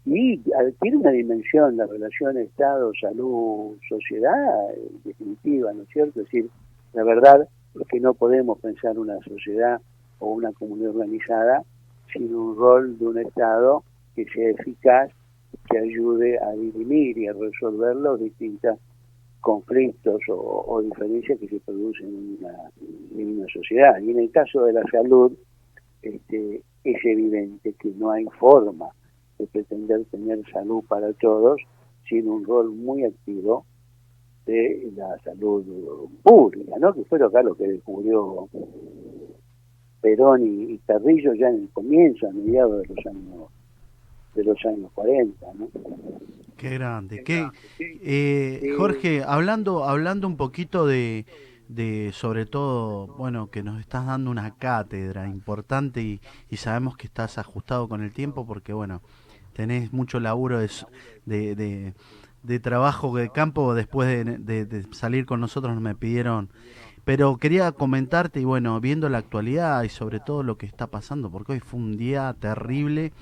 y 0.05 0.39
adquiere 0.53 0.97
una 0.97 1.11
dimensión 1.11 1.77
la 1.77 1.87
relación 1.87 2.37
Estado, 2.37 2.91
salud, 2.99 3.77
sociedad, 3.89 4.69
definitiva, 5.03 5.73
¿no 5.73 5.83
es 5.83 5.89
cierto? 5.89 6.21
Es 6.21 6.25
decir, 6.27 6.49
la 6.95 7.03
verdad 7.03 7.47
es 7.79 7.87
que 7.89 7.99
no 7.99 8.13
podemos 8.13 8.59
pensar 8.59 8.97
una 8.97 9.19
sociedad 9.19 9.81
o 10.19 10.27
una 10.27 10.53
comunidad 10.53 10.95
organizada 10.95 11.61
sin 12.11 12.33
un 12.33 12.55
rol 12.55 12.97
de 12.97 13.05
un 13.05 13.17
Estado 13.19 13.83
que 14.15 14.25
sea 14.25 14.49
eficaz, 14.51 15.11
que 15.69 15.77
ayude 15.77 16.39
a 16.39 16.51
dirimir 16.51 17.17
y 17.17 17.27
a 17.27 17.33
resolver 17.33 17.97
los 17.97 18.19
distintos 18.21 18.79
conflictos 19.41 20.21
o, 20.29 20.81
diferencias 20.81 21.37
que 21.39 21.49
se 21.49 21.59
producen 21.59 22.07
en 22.07 22.37
una, 22.39 22.71
en 23.15 23.39
una 23.39 23.47
sociedad. 23.53 23.99
Y 23.99 24.11
en 24.11 24.19
el 24.19 24.31
caso 24.31 24.63
de 24.63 24.73
la 24.73 24.83
salud, 24.89 25.33
este, 26.01 26.61
es 26.83 27.05
evidente 27.05 27.73
que 27.73 27.89
no 27.89 28.11
hay 28.11 28.25
forma 28.39 28.87
de 29.37 29.47
pretender 29.47 30.05
tener 30.05 30.39
salud 30.51 30.83
para 30.87 31.11
todos 31.13 31.59
sin 32.07 32.29
un 32.29 32.45
rol 32.45 32.71
muy 32.71 33.03
activo 33.03 33.65
de 34.45 34.91
la 34.95 35.17
salud 35.23 35.63
pública, 36.23 36.73
¿no? 36.79 36.93
Que 36.93 37.03
fue 37.05 37.23
acá 37.23 37.41
lo 37.41 37.55
que 37.55 37.67
descubrió 37.67 38.47
Perón 40.01 40.43
y, 40.45 40.73
y 40.73 40.77
Carrillo 40.79 41.33
ya 41.33 41.47
en 41.49 41.63
el 41.63 41.69
comienzo, 41.71 42.27
a 42.27 42.31
mediados 42.31 42.81
de 42.83 42.93
los 42.95 43.05
años 43.05 43.49
de 44.35 44.43
los 44.43 44.65
años 44.65 44.91
40, 44.93 45.45
¿no? 45.53 45.69
Qué 46.57 46.69
grande. 46.73 47.23
Qué, 47.23 47.47
eh, 47.79 48.59
Jorge, 48.77 49.23
hablando, 49.25 49.85
hablando 49.85 50.27
un 50.27 50.35
poquito 50.37 50.85
de, 50.85 51.25
de, 51.69 52.11
sobre 52.13 52.45
todo, 52.45 53.07
bueno, 53.17 53.49
que 53.49 53.63
nos 53.63 53.79
estás 53.79 54.05
dando 54.05 54.29
una 54.31 54.55
cátedra 54.57 55.27
importante 55.27 56.01
y, 56.01 56.19
y 56.49 56.57
sabemos 56.57 56.97
que 56.97 57.07
estás 57.07 57.37
ajustado 57.37 57.87
con 57.87 58.03
el 58.03 58.11
tiempo 58.11 58.45
porque, 58.45 58.73
bueno, 58.73 59.01
tenés 59.53 59.93
mucho 59.93 60.19
laburo 60.19 60.59
de, 60.59 60.65
s- 60.65 60.85
de, 61.25 61.55
de- 61.55 61.93
de 62.45 62.59
trabajo 62.59 63.15
de 63.15 63.29
campo 63.29 63.73
después 63.73 64.25
de, 64.25 64.85
salir 64.91 65.25
con 65.25 65.39
nosotros, 65.39 65.79
me 65.79 65.95
pidieron. 65.95 66.49
Pero 67.03 67.37
quería 67.37 67.71
comentarte, 67.71 68.39
y 68.39 68.45
bueno, 68.45 68.79
viendo 68.81 69.09
la 69.09 69.19
actualidad 69.19 69.83
y 69.83 69.89
sobre 69.89 70.19
todo 70.19 70.43
lo 70.43 70.57
que 70.57 70.65
está 70.65 70.87
pasando, 70.87 71.29
porque 71.29 71.53
hoy 71.53 71.59
fue 71.59 71.79
un 71.79 71.97
día 71.97 72.35
terrible 72.39 73.13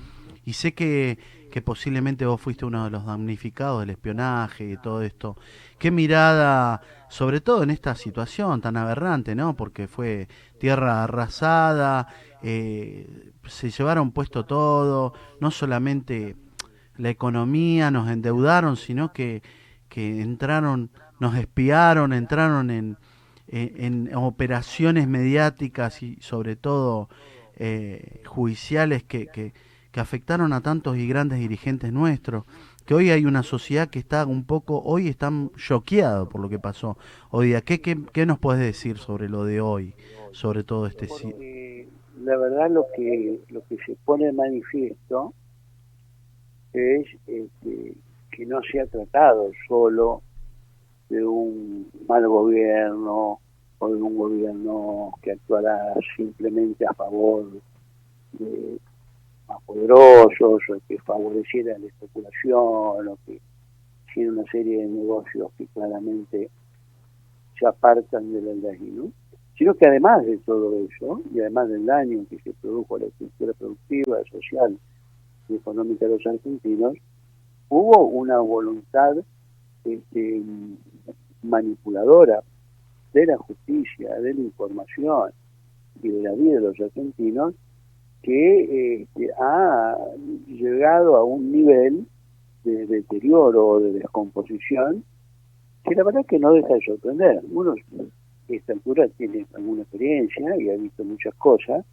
y 0.46 0.54
sé 0.54 0.74
que, 0.74 1.18
que 1.50 1.62
posiblemente 1.62 2.26
vos 2.26 2.40
fuiste 2.40 2.64
uno 2.64 2.84
de 2.84 2.90
los 2.90 3.04
damnificados 3.06 3.80
del 3.80 3.90
espionaje 3.90 4.70
y 4.70 4.76
todo 4.76 5.02
esto. 5.02 5.36
¿Qué 5.78 5.90
mirada, 5.90 6.80
sobre 7.08 7.40
todo 7.40 7.62
en 7.62 7.70
esta 7.70 7.94
situación 7.94 8.60
tan 8.60 8.76
aberrante, 8.76 9.34
¿no? 9.34 9.54
Porque 9.54 9.86
fue 9.86 10.28
tierra 10.58 11.04
arrasada, 11.04 12.08
eh, 12.42 13.32
se 13.46 13.70
llevaron 13.70 14.12
puesto 14.12 14.44
todo, 14.44 15.14
no 15.40 15.50
solamente 15.50 16.36
la 16.96 17.10
economía, 17.10 17.90
nos 17.90 18.10
endeudaron, 18.10 18.76
sino 18.76 19.12
que, 19.12 19.42
que 19.88 20.20
entraron, 20.20 20.90
nos 21.20 21.36
espiaron, 21.36 22.12
entraron 22.12 22.70
en, 22.70 22.96
en, 23.48 24.08
en 24.08 24.14
operaciones 24.14 25.08
mediáticas 25.08 26.02
y 26.02 26.16
sobre 26.20 26.56
todo 26.56 27.08
eh, 27.56 28.22
judiciales 28.26 29.02
que, 29.02 29.26
que, 29.26 29.52
que 29.90 30.00
afectaron 30.00 30.52
a 30.52 30.60
tantos 30.60 30.96
y 30.96 31.06
grandes 31.06 31.38
dirigentes 31.38 31.92
nuestros, 31.92 32.44
que 32.84 32.94
hoy 32.94 33.10
hay 33.10 33.24
una 33.24 33.42
sociedad 33.42 33.88
que 33.88 33.98
está 33.98 34.26
un 34.26 34.44
poco, 34.44 34.82
hoy 34.82 35.08
están 35.08 35.50
choqueados 35.56 36.28
por 36.28 36.40
lo 36.40 36.48
que 36.48 36.58
pasó 36.58 36.98
hoy 37.30 37.48
día. 37.48 37.62
¿Qué, 37.62 37.80
qué, 37.80 37.96
qué 38.12 38.26
nos 38.26 38.38
puedes 38.38 38.60
decir 38.60 38.98
sobre 38.98 39.28
lo 39.28 39.44
de 39.44 39.60
hoy, 39.60 39.94
sobre 40.32 40.64
todo 40.64 40.86
este... 40.86 41.06
Porque 41.06 41.88
la 42.22 42.36
verdad 42.36 42.70
lo 42.70 42.86
que 42.96 43.40
lo 43.48 43.64
que 43.66 43.76
se 43.84 43.96
pone 44.04 44.32
manifiesto 44.32 45.34
es 46.74 47.06
este, 47.26 47.94
que 48.30 48.46
no 48.46 48.60
se 48.62 48.80
ha 48.80 48.86
tratado 48.86 49.50
solo 49.68 50.22
de 51.08 51.24
un 51.24 51.88
mal 52.08 52.26
gobierno 52.26 53.38
o 53.78 53.88
de 53.88 54.02
un 54.02 54.16
gobierno 54.16 55.12
que 55.22 55.32
actuará 55.32 55.94
simplemente 56.16 56.84
a 56.86 56.92
favor 56.94 57.46
de 58.32 58.78
más 59.48 59.62
poderosos 59.64 60.62
o 60.68 60.78
que 60.88 60.98
favoreciera 60.98 61.78
la 61.78 61.86
especulación 61.86 63.08
o 63.08 63.18
que 63.26 63.40
hiciera 64.08 64.32
una 64.32 64.44
serie 64.50 64.82
de 64.82 64.86
negocios 64.86 65.52
que 65.56 65.66
claramente 65.68 66.50
se 67.58 67.66
apartan 67.66 68.32
de 68.32 68.42
la 68.42 68.54
ley, 68.54 68.80
¿no? 68.92 69.12
sino 69.56 69.74
que 69.74 69.86
además 69.86 70.24
de 70.26 70.38
todo 70.38 70.74
eso, 70.84 71.22
y 71.32 71.40
además 71.40 71.68
del 71.68 71.86
daño 71.86 72.26
que 72.28 72.38
se 72.40 72.52
produjo 72.54 72.96
a 72.96 73.00
la 73.00 73.06
estructura 73.06 73.52
productiva, 73.52 74.18
social 74.30 74.76
y 75.48 75.54
económica 75.54 76.06
de 76.06 76.12
los 76.12 76.26
argentinos, 76.26 76.94
hubo 77.68 78.04
una 78.04 78.38
voluntad 78.38 79.16
este, 79.84 80.42
manipuladora 81.42 82.42
de 83.12 83.26
la 83.26 83.36
justicia, 83.38 84.14
de 84.20 84.34
la 84.34 84.40
información 84.40 85.30
y 86.02 86.08
de 86.08 86.22
la 86.22 86.32
vida 86.32 86.54
de 86.54 86.60
los 86.60 86.80
argentinos 86.80 87.54
que 88.22 89.02
este, 89.02 89.30
ha 89.38 89.96
llegado 90.46 91.16
a 91.16 91.24
un 91.24 91.52
nivel 91.52 92.06
de 92.64 92.86
deterioro 92.86 93.66
o 93.66 93.80
de 93.80 93.92
descomposición 93.92 95.04
que 95.84 95.94
la 95.94 96.04
verdad 96.04 96.24
que 96.26 96.38
no 96.38 96.52
deja 96.54 96.74
de 96.74 96.80
sorprender. 96.80 97.42
Uno 97.50 97.72
a 97.72 97.74
esta 98.48 98.72
altura 98.72 99.06
tiene 99.16 99.46
alguna 99.54 99.82
experiencia 99.82 100.56
y 100.58 100.70
ha 100.70 100.76
visto 100.76 101.04
muchas 101.04 101.34
cosas, 101.34 101.84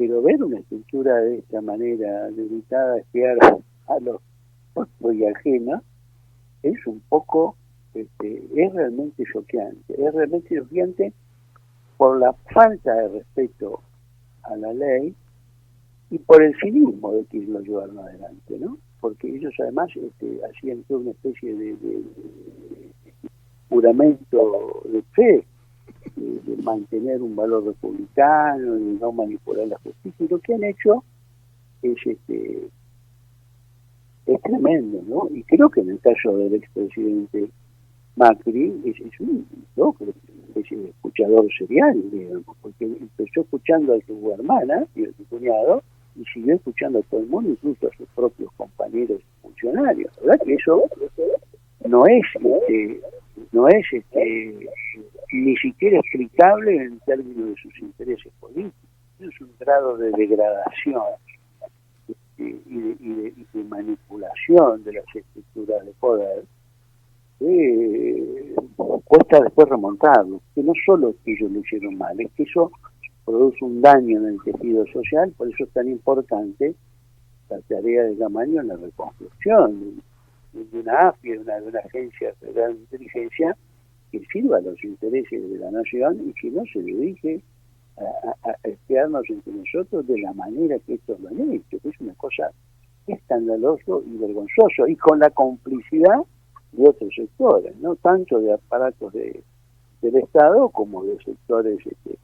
pero 0.00 0.22
ver 0.22 0.42
una 0.42 0.58
estructura 0.58 1.14
de 1.16 1.40
esta 1.40 1.60
manera, 1.60 2.30
dedicada 2.30 2.94
a 2.94 2.98
espiar 3.00 3.36
a 3.86 4.00
los 4.00 4.22
otros 4.72 5.14
y 5.14 5.26
ajenos, 5.26 5.82
es 6.62 6.86
un 6.86 7.00
poco, 7.10 7.54
este, 7.92 8.42
es 8.56 8.72
realmente 8.72 9.24
choqueante. 9.30 10.02
Es 10.02 10.14
realmente 10.14 10.56
choqueante 10.58 11.12
por 11.98 12.18
la 12.18 12.32
falta 12.32 12.94
de 12.94 13.08
respeto 13.08 13.82
a 14.44 14.56
la 14.56 14.72
ley 14.72 15.14
y 16.08 16.16
por 16.16 16.42
el 16.42 16.56
cinismo 16.62 17.12
de 17.12 17.26
quienes 17.26 17.50
lo 17.50 17.60
llevaron 17.60 17.98
adelante, 17.98 18.58
¿no? 18.58 18.78
Porque 19.02 19.28
ellos 19.28 19.52
además 19.60 19.90
este, 19.94 20.40
hacían 20.46 20.82
toda 20.84 21.00
una 21.00 21.10
especie 21.10 21.54
de, 21.54 21.76
de 21.76 22.02
juramento 23.68 24.82
de 24.86 25.02
fe, 25.12 25.44
de, 26.16 26.62
mantener 26.62 27.22
un 27.22 27.34
valor 27.34 27.64
republicano, 27.64 28.74
de 28.74 28.98
no 29.00 29.12
manipular 29.12 29.66
la 29.66 29.78
justicia, 29.78 30.26
y 30.26 30.28
lo 30.28 30.38
que 30.38 30.54
han 30.54 30.64
hecho 30.64 31.04
es 31.82 31.96
este 32.04 32.68
es 34.26 34.42
tremendo, 34.42 35.02
¿no? 35.06 35.28
Y 35.34 35.42
creo 35.44 35.70
que 35.70 35.80
en 35.80 35.90
el 35.90 36.00
caso 36.00 36.36
del 36.36 36.54
expresidente 36.54 37.50
Macri 38.16 38.80
es, 38.84 39.00
es 39.00 39.20
un 39.20 39.46
¿no? 39.76 39.94
Es 40.54 40.70
escuchador 40.70 41.48
serial, 41.58 42.10
digamos, 42.10 42.56
porque 42.60 42.84
empezó 42.84 43.40
escuchando 43.40 43.94
a 43.94 44.06
su 44.06 44.32
hermana 44.32 44.86
y 44.94 45.04
a 45.04 45.12
su 45.16 45.24
cuñado 45.26 45.82
y 46.16 46.24
siguió 46.26 46.54
escuchando 46.54 46.98
a 46.98 47.02
todo 47.02 47.20
el 47.20 47.26
mundo, 47.26 47.50
incluso 47.50 47.88
a 47.88 47.96
sus 47.96 48.08
propios 48.10 48.50
compañeros 48.56 49.22
funcionarios. 49.42 50.12
Verdad 50.20 50.44
que 50.44 50.54
eso 50.54 50.84
no 51.86 52.06
es 52.06 52.22
este, 52.34 53.00
no 53.52 53.68
es 53.68 53.84
este, 53.92 54.68
ni 55.32 55.56
siquiera 55.56 55.98
explicable 55.98 56.76
en 56.76 56.98
términos 57.00 57.50
de 57.50 57.54
sus 57.56 57.78
intereses 57.80 58.32
políticos. 58.40 58.90
Es 59.18 59.40
un 59.40 59.50
grado 59.58 59.96
de 59.98 60.10
degradación 60.12 61.02
este, 62.08 62.18
y, 62.38 62.80
de, 62.80 62.96
y, 63.00 63.12
de, 63.14 63.46
de, 63.52 63.64
manipulación 63.64 64.82
de 64.84 64.94
las 64.94 65.04
estructuras 65.14 65.84
de 65.84 65.92
poder 65.92 66.44
que 67.38 68.54
cuesta 69.04 69.40
después 69.40 69.68
remontarlo. 69.68 70.40
Que 70.54 70.62
no 70.62 70.72
solo 70.86 71.10
es 71.10 71.16
que 71.24 71.32
ellos 71.32 71.50
lo 71.50 71.60
hicieron 71.60 71.96
mal, 71.98 72.18
es 72.20 72.30
que 72.32 72.44
eso 72.44 72.70
produce 73.24 73.64
un 73.64 73.80
daño 73.80 74.18
en 74.18 74.26
el 74.26 74.42
tejido 74.42 74.86
social, 74.86 75.32
por 75.36 75.48
eso 75.48 75.64
es 75.64 75.70
tan 75.70 75.88
importante 75.88 76.74
la 77.48 77.60
tarea 77.62 78.04
de 78.04 78.16
Gamaño 78.16 78.60
en 78.60 78.68
la 78.68 78.76
reconstrucción 78.76 80.02
de 80.52 80.80
una 80.80 81.08
AFI, 81.08 81.30
de 81.30 81.38
una, 81.38 81.60
de 81.60 81.68
una 81.68 81.80
agencia 81.80 82.34
federal 82.40 82.74
de 82.74 82.80
inteligencia 82.80 83.56
que 84.10 84.20
sirva 84.32 84.58
a 84.58 84.60
los 84.60 84.82
intereses 84.82 85.50
de 85.50 85.58
la 85.58 85.70
nación 85.70 86.28
y 86.28 86.32
que 86.34 86.50
no 86.50 86.62
se 86.72 86.82
dedique 86.82 87.40
a, 87.96 88.48
a, 88.48 88.50
a 88.50 88.68
espiarnos 88.68 89.24
entre 89.28 89.52
nosotros 89.52 90.06
de 90.06 90.18
la 90.20 90.32
manera 90.32 90.76
que 90.86 90.94
estos 90.94 91.20
lo 91.20 91.28
han 91.28 91.52
hecho, 91.52 91.78
que 91.80 91.88
es 91.88 92.00
una 92.00 92.14
cosa 92.14 92.50
escandaloso 93.06 94.02
y 94.06 94.16
vergonzoso, 94.18 94.86
y 94.88 94.96
con 94.96 95.18
la 95.18 95.30
complicidad 95.30 96.20
de 96.72 96.88
otros 96.88 97.12
sectores, 97.14 97.76
no 97.78 97.96
tanto 97.96 98.38
de 98.40 98.52
aparatos 98.52 99.12
de, 99.12 99.42
del 100.02 100.16
Estado 100.16 100.68
como 100.68 101.04
de 101.04 101.16
sectores 101.24 101.78
este, 101.84 102.18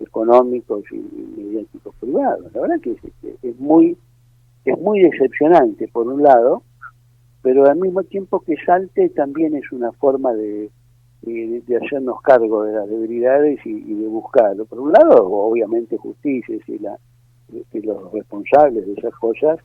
económicos 0.00 0.84
y, 0.90 0.96
y 0.96 1.34
mediáticos 1.36 1.94
privados. 1.96 2.52
La 2.52 2.60
verdad 2.60 2.80
que 2.80 2.92
es, 2.92 3.04
este, 3.04 3.48
es 3.48 3.58
muy 3.58 3.96
es 4.64 4.78
muy 4.78 5.00
decepcionante 5.00 5.88
por 5.88 6.06
un 6.06 6.22
lado, 6.22 6.62
pero 7.42 7.66
al 7.66 7.76
mismo 7.76 8.02
tiempo 8.04 8.40
que 8.40 8.56
salte 8.64 9.08
también 9.10 9.56
es 9.56 9.70
una 9.72 9.92
forma 9.92 10.32
de, 10.32 10.70
de, 11.22 11.76
hacernos 11.76 12.20
cargo 12.22 12.64
de 12.64 12.72
las 12.72 12.88
debilidades 12.88 13.60
y, 13.64 13.94
de 13.94 14.06
buscarlo. 14.06 14.64
Por 14.64 14.80
un 14.80 14.92
lado, 14.92 15.26
obviamente 15.26 15.96
justicia, 15.96 16.56
y 16.66 16.78
la, 16.78 16.96
que 17.70 17.80
los 17.80 18.12
responsables 18.12 18.86
de 18.86 18.92
esas 18.94 19.14
cosas 19.14 19.58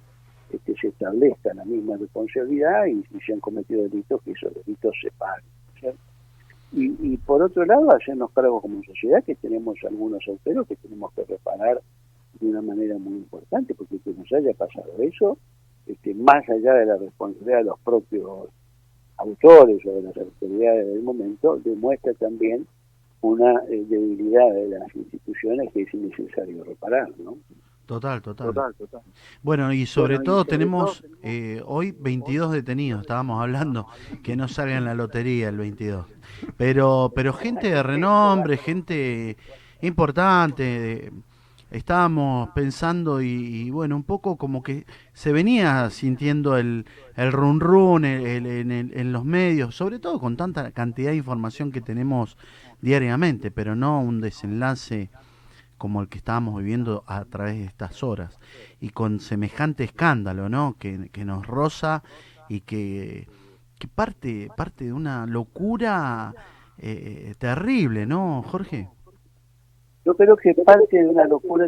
este, 0.51 0.75
se 0.79 0.87
establezca 0.87 1.53
la 1.53 1.65
misma 1.65 1.97
responsabilidad 1.97 2.85
y 2.85 3.03
si 3.03 3.19
se 3.25 3.33
han 3.33 3.39
cometido 3.39 3.83
delitos, 3.83 4.21
que 4.23 4.31
esos 4.31 4.53
delitos 4.53 4.95
se 5.01 5.11
paguen. 5.11 5.95
Y, 6.73 7.13
y 7.13 7.17
por 7.17 7.41
otro 7.41 7.63
lado, 7.63 7.91
hacernos 7.91 8.29
cargo 8.31 8.59
como 8.59 8.83
sociedad 8.83 9.23
que 9.23 9.35
tenemos 9.35 9.77
algunos 9.87 10.21
agujeros 10.27 10.67
que 10.67 10.75
tenemos 10.75 11.13
que 11.13 11.23
reparar 11.23 11.81
de 12.41 12.47
una 12.49 12.61
manera 12.61 12.97
muy 12.97 13.13
importante, 13.13 13.73
porque 13.73 13.99
que 13.99 14.11
nos 14.11 14.31
haya 14.33 14.53
pasado 14.53 14.91
eso, 14.99 15.37
este, 15.87 16.13
más 16.13 16.47
allá 16.49 16.73
de 16.73 16.85
la 16.85 16.97
responsabilidad 16.97 17.59
de 17.59 17.63
los 17.65 17.79
propios 17.79 18.49
autores 19.17 19.85
o 19.85 19.95
de 19.95 20.01
las 20.03 20.17
autoridades 20.17 20.87
del 20.87 21.01
momento, 21.01 21.59
demuestra 21.63 22.13
también 22.13 22.67
una 23.21 23.61
eh, 23.69 23.83
debilidad 23.87 24.53
de 24.53 24.69
las 24.69 24.95
instituciones 24.95 25.71
que 25.73 25.83
es 25.83 25.93
necesario 25.93 26.63
reparar, 26.63 27.09
¿no? 27.19 27.37
Total, 27.87 28.21
total. 28.21 28.47
total, 28.47 28.75
total. 28.75 29.01
Bueno, 29.41 29.71
y 29.71 29.85
sobre 29.85 30.17
bueno, 30.17 30.23
todo 30.25 30.41
y 30.41 30.43
sobre 30.43 30.57
tenemos 30.57 31.01
todo, 31.01 31.11
eh, 31.23 31.61
hoy 31.65 31.95
22 31.97 32.51
detenidos, 32.51 33.01
estábamos 33.01 33.41
hablando, 33.41 33.87
que 34.23 34.35
no 34.35 34.49
salga 34.49 34.77
en 34.77 34.83
la 34.83 34.93
lotería 34.93 35.47
el 35.47 35.57
22. 35.57 36.05
Pero, 36.57 37.13
pero 37.15 37.31
gente 37.31 37.69
de 37.69 37.81
renombre, 37.83 38.57
gente 38.57 39.37
importante, 39.81 40.63
de, 40.63 41.13
estábamos 41.71 42.49
pensando 42.49 43.21
y, 43.21 43.69
bueno, 43.69 43.95
un 43.95 44.03
poco 44.03 44.37
como 44.37 44.63
que 44.63 44.85
se 45.13 45.31
venía 45.31 45.89
sintiendo 45.89 46.57
el, 46.57 46.85
el 47.15 47.31
run 47.31 47.59
run 47.59 48.05
en, 48.05 48.71
en, 48.71 49.13
los 49.13 49.25
medios, 49.25 49.75
sobre 49.75 49.99
todo 49.99 50.19
con 50.19 50.37
tanta 50.37 50.71
cantidad 50.71 51.11
de 51.11 51.17
información 51.17 51.71
que 51.71 51.81
tenemos 51.81 52.37
diariamente, 52.81 53.51
pero 53.51 53.75
no 53.75 54.01
un 54.01 54.21
desenlace 54.21 55.09
como 55.77 56.01
el 56.01 56.09
que 56.09 56.17
estábamos 56.17 56.57
viviendo 56.57 57.03
a 57.07 57.25
través 57.25 57.57
de 57.57 57.65
estas 57.65 58.01
horas 58.01 58.39
y 58.79 58.89
con 58.89 59.19
semejante 59.19 59.83
escándalo, 59.83 60.49
¿no? 60.49 60.75
Que, 60.79 61.09
que 61.11 61.23
nos 61.23 61.45
roza 61.45 62.03
y 62.49 62.61
que, 62.61 63.27
que 63.77 63.87
parte, 63.87 64.49
parte 64.55 64.85
de 64.85 64.93
una 64.93 65.25
locura 65.27 66.33
eh, 66.77 67.35
terrible, 67.37 68.05
¿no, 68.05 68.43
Jorge? 68.43 68.89
Yo 70.07 70.15
creo 70.15 70.37
que 70.37 70.53
parte 70.53 71.03
de 71.03 71.05
una 71.05 71.25
locura 71.25 71.67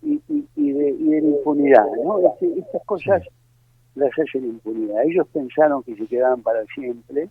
y, 0.00 0.14
y, 0.26 0.48
y, 0.56 0.72
de, 0.72 0.88
y 0.88 1.04
de, 1.04 1.20
la 1.20 1.28
impunidad, 1.36 1.84
¿no? 2.02 2.18
Estas 2.40 2.82
cosas 2.86 3.22
las 3.94 4.10
hacen 4.18 4.46
impunidad. 4.46 5.04
Ellos 5.04 5.26
pensaron 5.34 5.82
que 5.82 5.94
se 5.94 6.06
quedaban 6.06 6.40
para 6.40 6.64
siempre, 6.74 7.28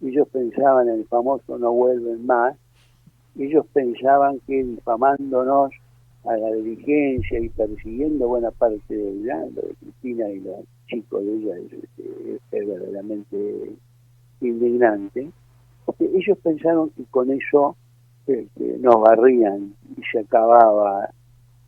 ellos 0.00 0.26
pensaban 0.32 0.88
en 0.88 0.94
el 0.96 1.04
famoso 1.06 1.58
no 1.58 1.70
vuelven 1.70 2.26
más, 2.26 2.56
ellos 3.38 3.64
pensaban 3.72 4.40
que 4.48 4.64
difamándonos 4.64 5.70
a 6.24 6.36
la 6.36 6.50
dirigencia 6.56 7.38
y 7.38 7.48
persiguiendo 7.50 8.26
buena 8.26 8.50
parte 8.50 8.92
de 8.92 9.10
ella, 9.10 9.46
lo 9.54 9.62
de 9.62 9.74
Cristina 9.74 10.28
y 10.28 10.40
los 10.40 10.56
chicos 10.88 11.24
de 11.24 11.34
ella 11.34 11.56
es, 11.58 11.72
es, 11.72 12.40
es 12.50 12.66
verdaderamente 12.66 13.70
indignante. 14.40 15.30
Ellos 16.00 16.38
pensaron 16.42 16.90
que 16.90 17.04
con 17.04 17.30
eso 17.30 17.76
este, 18.26 18.78
nos 18.78 19.00
barrían 19.00 19.74
y 19.96 20.02
se 20.10 20.20
acababa 20.20 21.10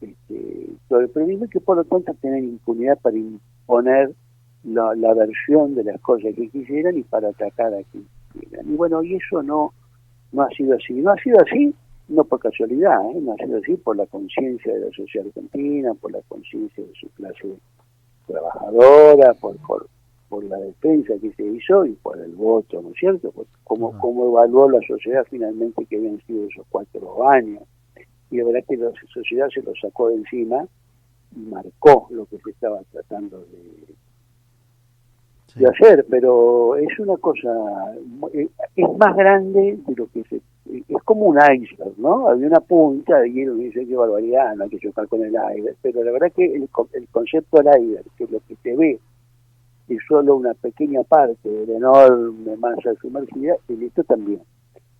este, 0.00 0.68
todo 0.88 1.00
el 1.00 1.10
problema, 1.10 1.46
que 1.48 1.60
por 1.60 1.76
lo 1.76 1.84
tanto 1.84 2.14
tener 2.20 2.44
impunidad 2.44 2.98
para 3.00 3.16
imponer 3.16 4.12
la, 4.64 4.94
la 4.94 5.14
versión 5.14 5.74
de 5.74 5.84
las 5.84 6.00
cosas 6.00 6.34
que 6.34 6.48
quisieran 6.48 6.96
y 6.96 7.02
para 7.02 7.28
atacar 7.28 7.74
a 7.74 7.82
quien 7.90 8.06
quieran. 8.32 8.70
Y 8.70 8.76
bueno, 8.76 9.02
y 9.02 9.14
eso 9.14 9.42
no 9.42 9.72
no 10.34 10.42
ha 10.42 10.48
sido 10.50 10.74
así. 10.74 10.92
No 10.94 11.12
ha 11.12 11.16
sido 11.16 11.40
así, 11.40 11.74
no 12.08 12.24
por 12.24 12.40
casualidad, 12.40 12.98
¿eh? 13.10 13.20
no 13.20 13.32
ha 13.32 13.36
sido 13.36 13.58
así 13.58 13.76
por 13.76 13.96
la 13.96 14.06
conciencia 14.06 14.74
de 14.74 14.80
la 14.80 14.90
sociedad 14.90 15.26
argentina, 15.28 15.94
por 15.94 16.12
la 16.12 16.20
conciencia 16.28 16.84
de 16.84 16.92
su 17.00 17.08
clase 17.10 17.54
trabajadora, 18.26 19.34
por, 19.34 19.56
por 20.34 20.42
la 20.46 20.56
defensa 20.56 21.14
que 21.20 21.32
se 21.34 21.44
hizo 21.44 21.86
y 21.86 21.92
por 21.92 22.18
el 22.18 22.34
voto, 22.34 22.82
¿no 22.82 22.88
es 22.88 22.96
cierto? 22.96 23.30
Por 23.30 23.46
cómo, 23.62 23.90
uh 23.90 23.92
-huh. 23.92 24.00
cómo 24.00 24.26
evaluó 24.26 24.68
la 24.68 24.80
sociedad 24.84 25.24
finalmente 25.30 25.86
que 25.86 25.96
habían 25.96 26.20
sido 26.26 26.48
esos 26.48 26.66
cuatro 26.68 27.28
años. 27.28 27.62
Y 28.32 28.38
la 28.38 28.44
verdad 28.46 28.64
que 28.68 28.76
la 28.76 28.90
sociedad 29.12 29.48
se 29.54 29.62
lo 29.62 29.72
sacó 29.80 30.08
de 30.08 30.16
encima 30.16 30.66
y 31.36 31.38
marcó 31.38 32.08
lo 32.10 32.26
que 32.26 32.38
se 32.38 32.50
estaba 32.50 32.80
tratando 32.90 33.38
de, 33.42 33.94
sí. 35.46 35.60
de 35.60 35.66
hacer, 35.68 36.04
pero 36.10 36.74
es 36.78 36.98
una 36.98 37.16
cosa, 37.18 37.94
eh, 38.32 38.48
es 38.74 38.88
más 38.98 39.14
grande 39.14 39.78
de 39.86 39.94
lo 39.94 40.08
que 40.08 40.24
se, 40.24 40.40
es 40.66 41.02
como 41.04 41.26
un 41.26 41.38
iceberg, 41.38 41.96
¿no? 41.96 42.26
Había 42.26 42.48
una 42.48 42.60
punta 42.60 43.24
y 43.24 43.44
uno 43.44 43.54
dice 43.54 43.86
qué 43.86 43.94
barbaridad, 43.94 44.56
no 44.56 44.64
hay 44.64 44.70
que 44.70 44.80
chocar 44.80 45.06
con 45.06 45.22
el 45.22 45.36
iceberg, 45.54 45.76
pero 45.80 46.02
la 46.02 46.10
verdad 46.10 46.32
que 46.32 46.44
el, 46.44 46.68
el 46.94 47.08
concepto 47.12 47.62
del 47.62 47.80
iceberg, 47.80 48.06
que 48.16 48.24
es 48.24 48.30
lo 48.32 48.40
que 48.40 48.56
se 48.56 48.74
ve 48.74 48.98
es 49.88 49.98
solo 50.08 50.36
una 50.36 50.54
pequeña 50.54 51.02
parte 51.02 51.48
de 51.48 51.66
la 51.66 51.76
enorme 51.76 52.56
masa 52.56 52.94
sumergida, 53.00 53.56
en 53.68 53.82
esto 53.82 54.02
también. 54.04 54.40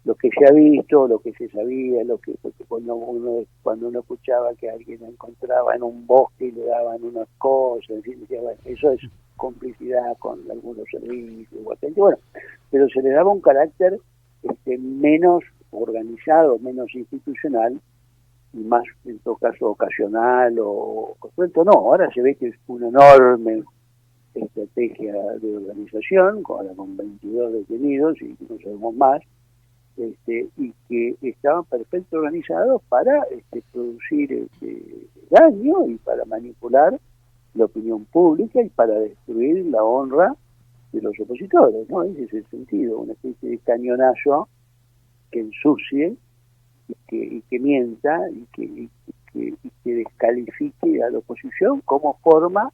Lo 0.05 0.15
que 0.17 0.29
se 0.39 0.45
ha 0.47 0.53
visto, 0.53 1.09
lo 1.09 1.19
que 1.19 1.33
se 1.33 1.49
sabía, 1.49 2.05
lo 2.05 2.19
que 2.19 2.35
cuando 2.69 2.95
uno 2.95 3.45
cuando 3.63 3.89
uno 3.89 4.01
escuchaba 4.01 4.55
que 4.55 4.69
alguien 4.69 5.03
encontraba 5.03 5.75
en 5.75 5.83
un 5.83 6.07
bosque 6.07 6.47
y 6.47 6.53
le 6.53 6.67
daban 6.67 7.03
unas 7.03 7.29
cosas, 7.39 7.89
en 7.91 8.03
fin, 8.03 8.27
eso 8.67 8.93
es 8.93 9.01
complicidad 9.37 10.17
con 10.19 10.41
algunos 10.51 10.85
servicios, 10.91 11.65
bueno, 11.97 12.19
pero 12.71 12.89
se 12.89 13.03
le 13.03 13.11
daba 13.11 13.33
un 13.33 13.41
carácter 13.41 13.99
este, 14.43 14.77
menos 14.79 15.43
organizado, 15.71 16.59
menos 16.59 16.95
institucional 16.95 17.81
y 18.53 18.59
más 18.59 18.85
en 19.07 19.19
todo 19.21 19.37
caso 19.37 19.71
ocasional 19.71 20.57
o 20.61 21.17
cuento 21.35 21.65
no, 21.65 21.73
ahora 21.73 22.09
se 22.15 22.21
ve 22.23 22.35
que 22.37 22.49
es 22.49 22.55
una 22.69 22.89
enorme 22.89 23.65
estrategia 24.35 25.15
de 25.41 25.57
organización, 25.57 26.43
con, 26.43 26.75
con 26.75 26.97
22 26.97 27.53
detenidos 27.53 28.21
y 28.21 28.37
no 28.49 28.59
sabemos 28.63 28.95
más, 28.95 29.23
este, 29.97 30.49
y 30.57 30.73
que 30.89 31.17
estaban 31.23 31.65
perfectamente 31.65 32.17
organizados 32.17 32.83
para 32.89 33.23
este, 33.31 33.63
producir 33.73 34.33
este, 34.33 35.07
daño 35.31 35.87
y 35.87 35.97
para 35.97 36.25
manipular 36.25 36.99
la 37.55 37.65
opinión 37.67 38.05
pública 38.07 38.61
y 38.61 38.69
para 38.71 38.99
destruir 38.99 39.65
la 39.67 39.85
honra 39.85 40.35
de 40.93 41.01
los 41.01 41.19
opositores, 41.21 41.89
¿no? 41.89 42.03
Ese 42.03 42.25
es 42.25 42.33
el 42.33 42.47
sentido, 42.47 42.99
una 42.99 43.13
especie 43.13 43.51
de 43.51 43.59
cañonazo 43.59 44.49
que 45.31 45.41
ensucie 45.41 46.17
y 46.89 46.95
que, 47.07 47.17
y 47.17 47.41
que 47.43 47.59
mienta 47.61 48.29
y 48.31 48.47
que, 48.53 48.63
y 48.65 48.91
que, 49.33 49.55
y 49.63 49.71
que 49.85 49.95
descalifique 49.95 51.03
a 51.03 51.11
la 51.11 51.19
oposición 51.19 51.81
como 51.85 52.19
forma 52.19 52.73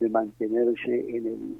de 0.00 0.08
mantenerse 0.08 1.16
en 1.16 1.26
el, 1.26 1.56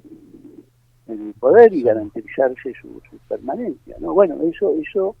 en 1.07 1.27
el 1.27 1.33
poder 1.33 1.73
y 1.73 1.83
garantizarse 1.83 2.73
su, 2.81 3.01
su 3.09 3.17
permanencia. 3.27 3.95
¿no? 3.99 4.13
Bueno, 4.13 4.37
eso 4.43 4.73
eso 4.79 5.15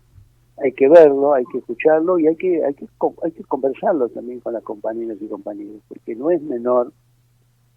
hay 0.63 0.71
que 0.71 0.89
verlo, 0.89 1.33
hay 1.33 1.45
que 1.45 1.59
escucharlo 1.59 2.17
y 2.19 2.27
hay 2.27 2.35
que 2.35 2.63
hay 2.63 2.73
que 2.73 2.87
hay 3.23 3.31
que 3.31 3.43
conversarlo 3.43 4.09
también 4.09 4.39
con 4.39 4.53
las 4.53 4.63
compañeras 4.63 5.17
y 5.21 5.27
compañeros, 5.27 5.81
porque 5.87 6.15
no 6.15 6.31
es 6.31 6.41
menor 6.41 6.91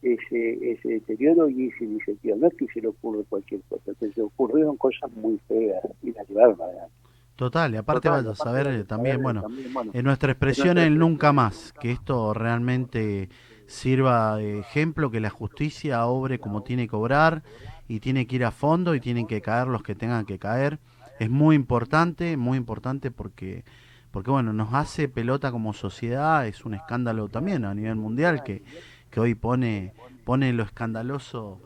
ese 0.03 0.73
ese 0.73 0.89
deterioro 0.89 1.49
y 1.49 1.69
esa 1.69 1.85
iniciativa. 1.85 2.37
No 2.37 2.47
es 2.47 2.55
que 2.55 2.67
se 2.69 2.81
le 2.81 2.89
ocurre 2.89 3.25
cualquier 3.29 3.61
cosa, 3.69 3.93
se 3.99 4.11
le 4.15 4.23
ocurrieron 4.23 4.77
cosas 4.77 5.11
muy 5.13 5.39
feas 5.47 5.85
y 6.03 6.13
las 6.13 6.29
llevaron 6.29 6.61
adelante. 6.61 6.95
Total, 7.37 7.73
y 7.73 7.77
aparte 7.79 8.09
Total, 8.09 8.25
vaya 8.25 8.33
a 8.33 8.37
saber 8.37 8.67
aparte, 8.67 8.85
también, 8.85 9.23
bueno, 9.23 9.43
también, 9.43 9.73
bueno, 9.73 9.91
en 9.95 10.05
nuestra 10.05 10.33
expresión 10.33 10.77
el 10.77 10.99
nunca 10.99 11.33
más, 11.33 11.73
que 11.81 11.91
esto 11.91 12.35
realmente 12.35 13.31
sirva 13.71 14.37
de 14.37 14.59
ejemplo, 14.59 15.11
que 15.13 15.21
la 15.21 15.31
justicia 15.31 16.05
obre 16.05 16.41
como 16.41 16.63
tiene 16.63 16.89
que 16.89 16.97
obrar 16.97 17.45
y 17.87 18.01
tiene 18.01 18.27
que 18.27 18.37
ir 18.37 18.45
a 18.45 18.51
fondo 18.51 18.97
y 18.97 19.01
tienen 19.01 19.29
que 19.29 19.41
caer 19.41 19.69
los 19.69 19.83
que 19.83 19.95
tengan 19.95 20.27
que 20.27 20.39
caer. 20.39 20.81
Es 21.21 21.31
muy 21.31 21.55
importante, 21.55 22.37
muy 22.37 22.59
importante 22.59 23.11
porque 23.11 23.65
porque 24.11 24.33
bueno, 24.33 24.53
nos 24.53 24.75
hace 24.75 25.09
pelota 25.09 25.53
como 25.53 25.73
sociedad, 25.73 26.49
es 26.49 26.65
un 26.65 26.75
escándalo 26.75 27.29
también 27.29 27.65
a 27.65 27.73
nivel 27.73 27.95
mundial 27.95 28.43
que, 28.43 28.65
que 29.09 29.21
hoy 29.21 29.37
pone 29.37 29.93
pone 30.25 30.53
lo 30.53 30.65
escandaloso 30.65 31.61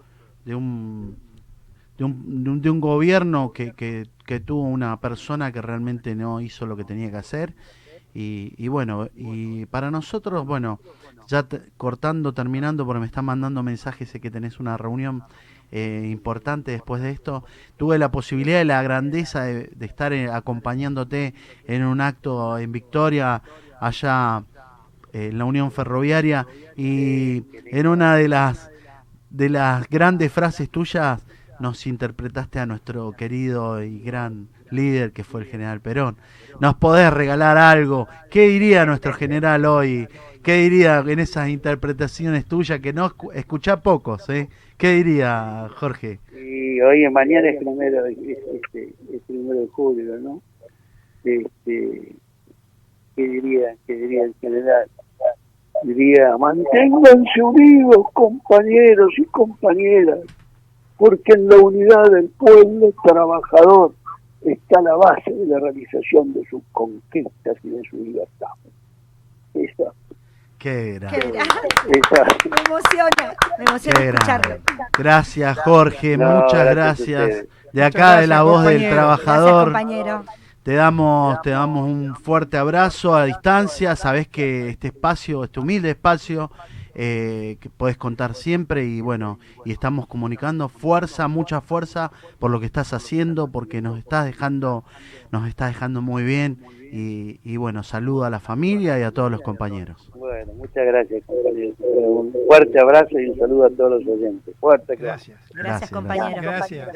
de 0.44 0.54
un 0.54 1.16
de 1.96 2.04
un, 2.04 2.60
de 2.60 2.68
un 2.68 2.80
gobierno 2.80 3.52
que, 3.52 3.72
que, 3.72 4.08
que 4.26 4.40
tuvo 4.40 4.64
una 4.64 5.00
persona 5.00 5.52
que 5.52 5.62
realmente 5.62 6.14
no 6.14 6.42
hizo 6.42 6.66
lo 6.66 6.76
que 6.76 6.84
tenía 6.84 7.10
que 7.10 7.16
hacer 7.16 7.54
y, 8.14 8.54
y, 8.56 8.68
bueno, 8.68 9.08
y 9.16 9.66
para 9.66 9.90
nosotros, 9.90 10.46
bueno, 10.46 10.80
ya 11.26 11.46
cortando, 11.76 12.32
terminando, 12.32 12.86
porque 12.86 13.00
me 13.00 13.06
están 13.06 13.24
mandando 13.24 13.62
mensajes, 13.62 14.08
sé 14.08 14.20
que 14.20 14.30
tenés 14.30 14.60
una 14.60 14.76
reunión 14.76 15.24
eh, 15.72 16.08
importante 16.10 16.70
después 16.70 17.02
de 17.02 17.10
esto, 17.10 17.44
tuve 17.76 17.98
la 17.98 18.12
posibilidad 18.12 18.60
y 18.60 18.64
la 18.64 18.82
grandeza 18.82 19.44
de, 19.44 19.70
estar 19.80 20.12
eh, 20.12 20.30
acompañándote 20.30 21.34
en 21.66 21.84
un 21.84 22.00
acto 22.00 22.58
en 22.58 22.70
Victoria, 22.70 23.42
allá 23.80 24.44
eh, 25.12 25.30
en 25.32 25.38
la 25.38 25.44
Unión 25.44 25.72
Ferroviaria, 25.72 26.46
y 26.76 27.42
en 27.66 27.86
una 27.88 28.14
de 28.14 28.28
las, 28.28 28.70
de 29.30 29.48
las 29.48 29.88
grandes 29.88 30.30
frases 30.30 30.70
tuyas 30.70 31.24
nos 31.60 31.86
interpretaste 31.86 32.58
a 32.58 32.66
nuestro 32.66 33.12
querido 33.12 33.82
y 33.82 34.00
gran 34.00 34.48
líder 34.70 35.12
que 35.12 35.24
fue 35.24 35.42
el 35.42 35.46
general 35.46 35.80
Perón. 35.80 36.16
¿Nos 36.60 36.74
podés 36.74 37.12
regalar 37.12 37.56
algo? 37.56 38.08
¿Qué 38.30 38.48
diría 38.48 38.86
nuestro 38.86 39.12
general 39.12 39.64
hoy? 39.64 40.08
¿Qué 40.42 40.56
diría 40.56 41.02
en 41.06 41.18
esas 41.20 41.48
interpretaciones 41.48 42.44
tuyas 42.46 42.80
que 42.80 42.92
no 42.92 43.12
escucha 43.34 43.82
pocos? 43.82 44.28
¿eh? 44.28 44.48
¿Qué 44.76 44.94
diría 44.94 45.68
Jorge? 45.76 46.18
Y 46.32 46.80
hoy 46.80 47.08
mañana 47.10 47.48
es 47.48 47.58
primero, 47.58 48.04
es, 48.06 48.18
este, 48.18 48.94
es 49.12 49.22
primero 49.26 49.60
de 49.60 49.68
julio, 49.68 50.18
¿no? 50.18 50.42
Este, 51.24 52.14
¿Qué 53.16 53.28
diría, 53.28 53.76
qué 53.86 53.94
diría 53.94 54.24
el 54.24 54.34
general? 54.40 54.86
Diría, 55.84 56.36
manténganse 56.36 57.42
unidos, 57.42 58.06
compañeros 58.12 59.12
y 59.16 59.24
compañeras, 59.24 60.20
porque 60.96 61.32
en 61.34 61.48
la 61.48 61.56
unidad 61.56 62.10
del 62.10 62.28
pueblo 62.30 62.92
trabajador 63.02 63.92
está 64.42 64.80
la 64.82 64.94
base 64.94 65.32
de 65.32 65.46
la 65.46 65.58
realización 65.58 66.32
de 66.34 66.44
sus 66.48 66.62
conquistas 66.72 67.56
y 67.62 67.70
de 67.70 67.82
su 67.88 67.96
libertad. 67.96 68.48
Esa 69.54 69.92
Qué 70.58 70.94
grande. 70.94 71.20
Qué 71.20 71.30
grande. 71.30 72.34
Me 72.50 72.56
emociona, 72.66 73.34
me 73.58 73.64
emociona 73.64 74.00
Qué 74.00 74.08
escucharlo. 74.08 74.48
grande. 74.48 74.84
Gracias, 74.96 75.58
Jorge. 75.58 76.16
No, 76.16 76.40
muchas 76.40 76.70
gracias. 76.70 77.44
De 77.72 77.84
acá, 77.84 78.20
de 78.20 78.26
la 78.26 78.42
voz 78.42 78.64
del 78.64 78.88
trabajador. 78.88 79.70
Gracias, 79.70 79.82
compañero. 79.82 80.24
Te 80.62 80.74
damos, 80.74 81.42
te 81.42 81.50
damos 81.50 81.86
un 81.86 82.16
fuerte 82.16 82.56
abrazo 82.56 83.14
a 83.14 83.26
distancia. 83.26 83.94
Sabes 83.94 84.26
que 84.26 84.70
este 84.70 84.86
espacio, 84.88 85.44
este 85.44 85.60
humilde 85.60 85.90
espacio, 85.90 86.50
eh, 86.94 87.56
que 87.60 87.70
puedes 87.70 87.96
contar 87.96 88.34
siempre 88.34 88.84
y 88.84 89.00
bueno, 89.00 89.38
y 89.64 89.72
estamos 89.72 90.06
comunicando 90.06 90.68
fuerza, 90.68 91.28
mucha 91.28 91.60
fuerza 91.60 92.12
por 92.38 92.50
lo 92.50 92.60
que 92.60 92.66
estás 92.66 92.92
haciendo, 92.92 93.48
porque 93.48 93.82
nos 93.82 93.98
estás 93.98 94.26
dejando, 94.26 94.84
nos 95.32 95.48
estás 95.48 95.68
dejando 95.68 96.02
muy 96.02 96.22
bien 96.22 96.58
y, 96.92 97.40
y 97.42 97.56
bueno, 97.56 97.82
saludo 97.82 98.24
a 98.24 98.30
la 98.30 98.40
familia 98.40 98.98
y 98.98 99.02
a 99.02 99.10
todos 99.10 99.30
los 99.30 99.40
compañeros. 99.40 100.10
Bueno, 100.14 100.52
muchas 100.54 100.86
gracias, 100.86 101.24
compañeros. 101.24 101.74
Un 101.80 102.32
fuerte 102.46 102.78
abrazo 102.80 103.18
y 103.18 103.28
un 103.30 103.38
saludo 103.38 103.64
a 103.64 103.70
todos 103.70 104.04
los 104.04 104.16
oyentes. 104.16 104.54
Fuerte, 104.60 104.96
Gracias. 104.96 105.38
Gracias, 105.50 105.64
Gracias, 105.64 105.90
compañero. 105.90 106.42
Gracias. 106.42 106.88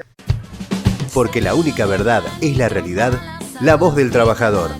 Porque 1.15 1.41
la 1.41 1.55
única 1.55 1.87
verdad 1.87 2.23
es 2.41 2.57
la 2.57 2.69
realidad, 2.69 3.13
la 3.61 3.77
voz 3.77 3.97
del 3.97 4.11
trabajador. 4.11 4.71